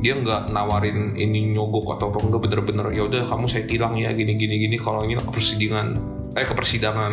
[0.00, 4.10] dia nggak nawarin ini nyogok atau apa enggak bener-bener ya udah kamu saya tilang ya
[4.16, 4.76] gini gini gini.
[4.80, 5.86] Kalau ini ke persidangan
[6.34, 7.12] eh ke persidangan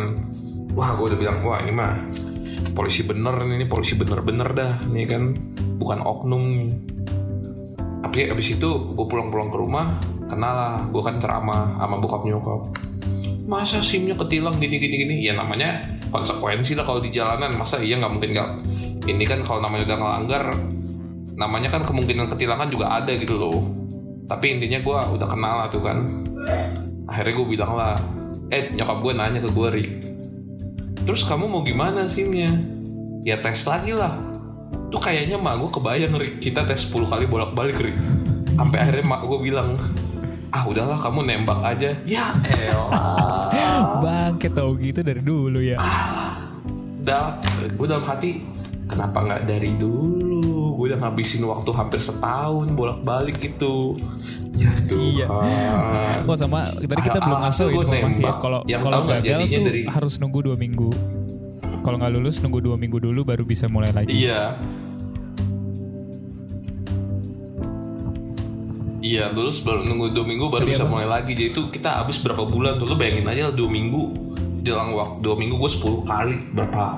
[0.72, 2.08] wah gue udah bilang wah ini mah
[2.72, 5.36] polisi bener ini polisi bener-bener dah ini kan.
[5.76, 6.44] Bukan oknum
[8.02, 9.96] tapi abis itu gue pulang-pulang ke rumah
[10.26, 12.60] kenal lah gue kan ceramah sama bokap nyokap.
[13.46, 15.14] Masa simnya ketilang gini gini gini?
[15.22, 17.54] Ya namanya konsekuensi lah kalau di jalanan.
[17.58, 18.50] Masa iya nggak mungkin nggak?
[19.06, 20.44] Ini kan kalau namanya udah ngelanggar
[21.32, 23.62] namanya kan kemungkinan ketilangan juga ada gitu loh.
[24.26, 25.98] Tapi intinya gue udah kenal lah tuh kan.
[27.10, 27.94] Akhirnya gue bilang lah
[28.52, 29.90] eh nyokap gue nanya ke gue Rik
[31.02, 32.52] terus kamu mau gimana simnya?
[33.24, 34.31] Ya tes lagi lah
[34.92, 37.96] tuh kayaknya mak gue kebayang Rik kita tes 10 kali bolak-balik Rik
[38.52, 39.80] sampai akhirnya mak gue bilang
[40.48, 41.96] ah udahlah kamu nembak aja.
[42.04, 43.48] Ya elah.
[44.04, 45.80] Bangke tau gitu dari dulu ya.
[46.98, 47.40] Dah.
[47.72, 48.44] Gue dalam hati
[48.84, 50.76] kenapa nggak dari dulu?
[50.76, 53.96] Gue udah ngabisin waktu hampir setahun bolak-balik itu
[54.52, 55.26] ya Iya.
[56.22, 58.04] Kok sama tadi kita Ah, belum ah, ngasih informasi ya.
[58.20, 58.36] nembak.
[58.36, 60.90] kalau Yang kalau nggak gagal jadinya tuh dari- harus nunggu dua minggu.
[61.80, 64.12] Kalau nggak lulus nunggu dua minggu dulu baru bisa mulai lagi.
[64.12, 64.52] Iya
[69.02, 70.92] Iya, lulus baru nunggu dua minggu baru Tadi bisa apa?
[70.92, 71.34] mulai lagi.
[71.34, 72.86] Jadi itu kita habis berapa bulan tuh?
[72.86, 74.02] Lu bayangin aja dua minggu
[74.62, 76.94] jelang waktu dua minggu gue 10 kali berapa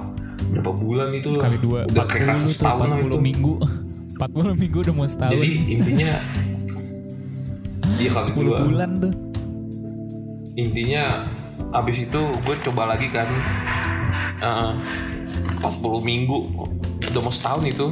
[0.52, 3.16] berapa bulan itu kali dua udah 40 kayak tuh setahun 40 itu.
[3.18, 3.52] minggu
[4.20, 6.12] 40 minggu udah mau setahun Jadi intinya
[8.04, 8.58] Iya kali 10 dua.
[8.60, 9.12] bulan tuh
[10.54, 11.04] intinya
[11.72, 13.28] abis itu gue coba lagi kan
[14.36, 14.72] Eh,
[15.62, 15.64] 40
[16.04, 16.36] minggu
[17.02, 17.86] udah mau setahun itu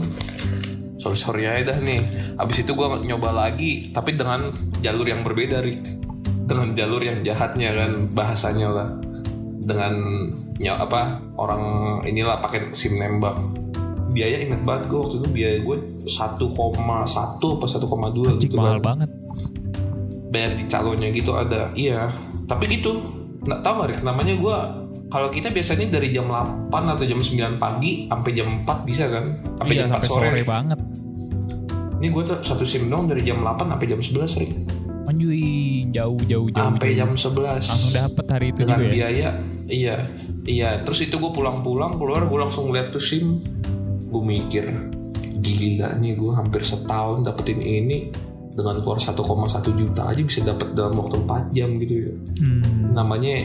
[1.03, 2.01] sorry sorry aja dah nih.
[2.39, 5.83] Abis itu gue nyoba lagi tapi dengan jalur yang berbeda Rick
[6.47, 8.89] dengan jalur yang jahatnya kan bahasanya lah.
[9.63, 9.95] Dengan
[10.59, 11.63] ny- apa orang
[12.07, 13.35] inilah pakai sim nembak.
[14.15, 15.77] Biaya inget banget gue waktu itu biaya gue
[16.07, 16.47] 1,1
[17.59, 19.11] apa 1,2 Anjing gitu mahal kan banget.
[20.31, 21.75] Bayar di calonnya gitu ada.
[21.75, 22.15] Iya
[22.47, 23.03] tapi gitu.
[23.43, 24.01] Nggak tahu Rik?
[24.07, 24.57] namanya gue
[25.13, 29.25] kalau kita biasanya dari jam 8 atau jam 9 pagi sampai jam 4 bisa kan?
[29.61, 30.79] Sampai iya jam 4 sampai sore, sore banget.
[32.01, 34.53] Ini gue tuh satu sim dong dari jam 8 sampai jam 11 Rik
[35.13, 35.45] anjuy
[35.93, 38.93] jauh jauh jauh, sampai jam 11 langsung dapet hari itu dengan juga ya?
[38.97, 39.29] biaya
[39.69, 39.97] iya
[40.49, 40.71] iya.
[40.83, 43.45] Terus itu gue pulang-pulang keluar gue langsung lihat tuh sim.
[44.09, 44.65] Gue mikir
[45.43, 48.09] gila nih gue hampir setahun dapetin ini.
[48.53, 49.17] Dengan keluar 1,1
[49.81, 52.13] juta aja bisa dapet dalam waktu 4 jam gitu ya.
[52.37, 52.93] Hmm.
[52.93, 53.41] namanya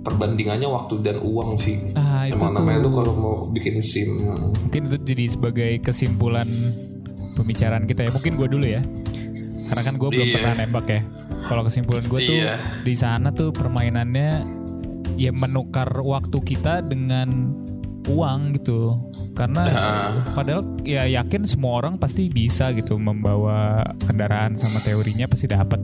[0.00, 1.92] perbandingannya waktu dan uang sih.
[1.94, 2.62] Ah itu emang tuh.
[2.62, 4.24] namanya lu kalau mau bikin sim.
[4.64, 6.48] Mungkin itu jadi sebagai kesimpulan
[7.34, 8.10] pembicaraan kita ya.
[8.10, 8.82] Mungkin gue dulu ya.
[9.68, 10.34] Karena kan gue belum Iya.
[10.34, 11.00] pernah nembak ya.
[11.44, 12.54] Kalau kesimpulan gue tuh Iya.
[12.82, 14.30] di sana tuh permainannya
[15.14, 17.52] ya menukar waktu kita dengan
[18.06, 18.96] uang gitu.
[19.36, 20.10] Karena Nah.
[20.34, 25.78] padahal ya yakin semua orang pasti bisa gitu membawa kendaraan sama teorinya pasti dapat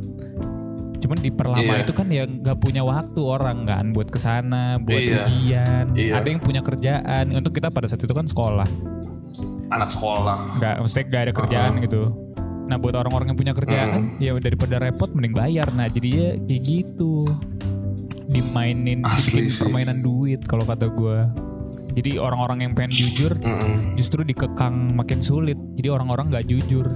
[1.04, 1.84] cuman diperlama Iya.
[1.84, 5.20] itu kan ya nggak punya waktu orang kan buat ke sana buat Iya.
[5.22, 5.84] ujian.
[5.92, 6.12] Iya.
[6.16, 7.28] ada yang punya kerjaan.
[7.30, 8.64] Untuk kita pada saat itu kan sekolah.
[9.68, 10.56] Anak sekolah.
[10.56, 12.02] Nggak mesti nggak ada kerjaan gitu.
[12.64, 15.68] Nah buat orang-orang yang punya kerjaan ya daripada repot mending bayar.
[15.70, 17.28] Nah jadi ya kayak gitu.
[18.24, 19.60] Dimainin Asli sih.
[19.60, 21.18] permainan duit kalau kata gue
[21.92, 23.94] jadi orang-orang yang pengen jujur Mm-mm.
[23.94, 25.54] justru dikekang makin sulit.
[25.76, 26.88] Jadi orang-orang nggak jujur.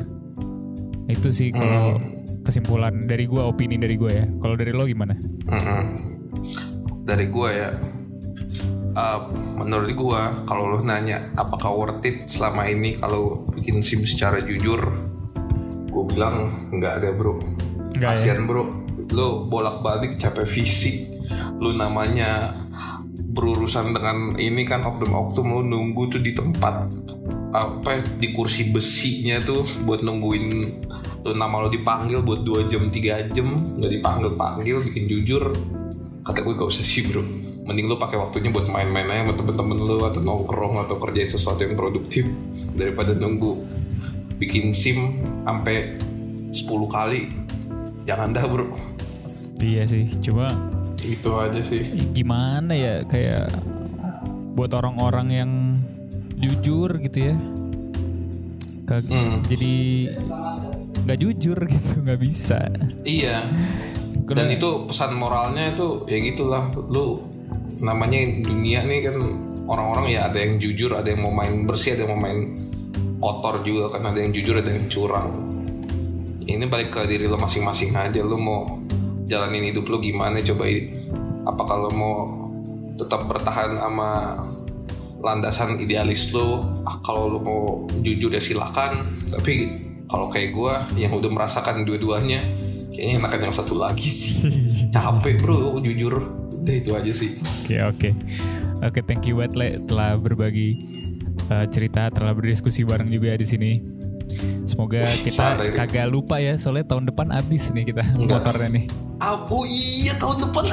[1.06, 2.00] Itu sih kalau
[2.49, 4.24] kesimpulan dari gue opini dari gue ya.
[4.24, 5.12] Kalau dari lo gimana?
[5.49, 5.82] Mm-mm.
[7.09, 7.70] dari gua ya
[8.92, 14.44] uh, menurut gua kalau lu nanya apakah worth it selama ini kalau bikin sim secara
[14.44, 14.80] jujur
[15.88, 17.40] gue bilang nggak ada bro.
[17.96, 18.16] Nggak ya?
[18.16, 18.68] kasian bro.
[19.09, 21.09] Lu bolak balik capek fisik.
[21.59, 22.55] Lu namanya
[23.16, 26.92] berurusan dengan ini kan oknum-oknum lu nunggu tuh di tempat
[27.49, 30.46] apa di kursi besinya tuh buat nungguin
[31.24, 33.49] lu nama lu dipanggil buat 2 jam 3 jam
[33.80, 35.53] nggak dipanggil panggil bikin jujur.
[36.22, 37.24] Kata gue gak usah sih bro.
[37.64, 41.64] Mending lu pakai waktunya buat main-main aja sama temen-temen lu atau nongkrong atau kerjain sesuatu
[41.64, 42.28] yang produktif
[42.76, 43.64] daripada nunggu
[44.36, 45.96] bikin sim sampai
[46.53, 47.32] 10 kali.
[48.05, 48.72] Jangan dah bro.
[49.59, 50.53] Iya sih, cuma
[51.03, 51.82] itu aja sih.
[52.12, 53.49] gimana ya kayak
[54.59, 55.51] buat orang-orang yang
[56.39, 57.36] jujur gitu ya.
[58.84, 59.45] Kag- Hmm.
[59.45, 59.72] Jadi
[61.05, 62.59] nggak jujur gitu, nggak bisa.
[63.03, 63.45] iya
[64.28, 67.24] dan itu pesan moralnya itu ya gitulah lu
[67.78, 69.16] namanya dunia nih kan
[69.64, 72.53] orang-orang ya ada yang jujur ada yang mau main bersih ada yang mau main
[73.16, 75.32] kotor juga kan ada yang jujur ada yang curang
[76.43, 78.76] ini balik ke diri lo masing-masing aja lo mau
[79.24, 80.68] jalanin hidup lo gimana coba
[81.47, 82.14] apa kalau mau
[82.95, 84.45] tetap bertahan sama
[85.19, 87.61] landasan idealis lo ah, kalau lo mau
[88.03, 89.25] jujur ya silakan.
[89.31, 89.53] Tapi
[90.09, 92.41] kalau kayak gue yang udah merasakan dua-duanya
[92.95, 94.35] kayaknya enakan yang satu lagi sih.
[94.95, 96.14] Capek bro jujur.
[96.59, 97.39] Udah itu aja sih.
[97.64, 98.11] Oke oke.
[98.79, 100.87] Oke thank you buat Le telah berbagi
[101.51, 103.97] uh, cerita telah berdiskusi bareng juga di sini.
[104.64, 108.45] Semoga kita santai, kagak lupa ya soalnya tahun depan habis nih kita Enggak.
[108.45, 108.85] motornya nih.
[109.18, 110.64] Oh iya tahun depan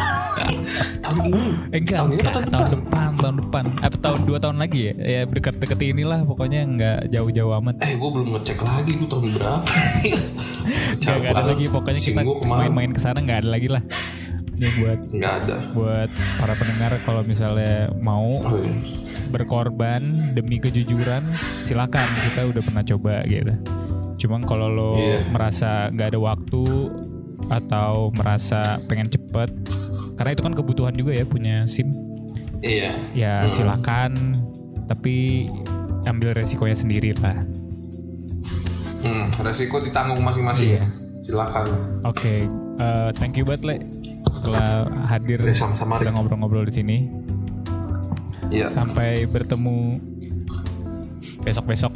[1.04, 1.42] tahun ini
[1.72, 2.30] Eh, enggak, Tahun ini enggak.
[2.30, 3.64] atau tahun tahun depan, tahun depan.
[3.80, 4.94] Apa tahun dua tahun lagi ya?
[4.96, 7.76] Ya dekat-dekat inilah pokoknya nggak jauh-jauh amat.
[7.82, 9.66] eh gue belum ngecek lagi lu tahun berapa
[11.02, 13.82] nggak ada lagi pokoknya kita main-main ke sana nggak ada lagi lah.
[14.56, 15.58] Ini buat nggak ada.
[15.76, 18.72] buat para pendengar kalau misalnya mau oh, iya.
[19.30, 20.02] berkorban
[20.32, 21.28] demi kejujuran
[21.62, 22.08] silakan.
[22.24, 23.54] Kita udah pernah coba gitu.
[24.16, 25.20] Cuman kalau lo Iya.
[25.28, 26.64] merasa nggak ada waktu
[27.46, 29.54] atau merasa pengen cepet
[30.16, 31.92] karena itu kan kebutuhan juga ya punya sim.
[32.64, 32.96] Iya.
[33.12, 34.42] Ya silakan.
[34.88, 35.50] Tapi
[36.06, 37.44] ambil resikonya sendiri lah.
[39.02, 40.80] Hmm, resiko ditanggung masing-masing.
[40.80, 40.86] Iya.
[41.26, 41.66] silakan.
[42.06, 42.46] Oke
[42.78, 43.76] eh, thank you banget le
[44.42, 44.68] telah
[45.08, 46.98] hadir sama-sama, kita ngobrol-ngobrol di sini.
[48.48, 48.70] Iya.
[48.72, 50.00] Sampai bertemu
[51.42, 51.94] besok-besok.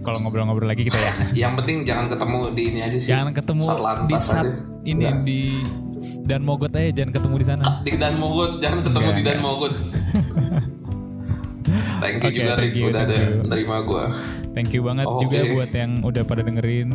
[0.00, 1.12] Kalau ngobrol-ngobrol lagi kita ya.
[1.48, 3.08] Yang penting jangan ketemu di ini aja sih.
[3.08, 3.62] Jangan ketemu
[4.04, 4.60] di saat aja.
[4.84, 5.16] ini Nggak.
[5.24, 5.40] di
[6.24, 7.64] dan mogot aja jangan ketemu di sana.
[7.80, 9.38] Di Dan Mogot jangan ketemu Nggak, di Dan.
[9.40, 9.72] Mogot.
[11.96, 13.48] Thank you Oke, juga thank Rick you, udah ada you.
[13.48, 14.04] nerima gue
[14.52, 15.50] thank you banget Oh, juga oke.
[15.50, 16.90] buat yang udah pada dengerin.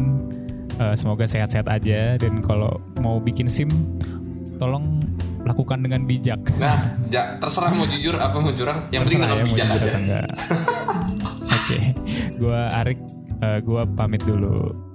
[0.78, 2.16] Eh, semoga sehat-sehat aja.
[2.16, 3.68] Dan kalau mau bikin sim
[4.60, 4.84] tolong
[5.48, 6.40] lakukan dengan bijak.
[6.60, 8.92] Nah ja, terserah mau jujur apa mau curang.
[8.92, 10.20] Yang penting dengan ya, bijak aja.
[11.58, 11.78] oke
[12.38, 13.00] gua Arik
[13.42, 14.89] eh, gua pamit dulu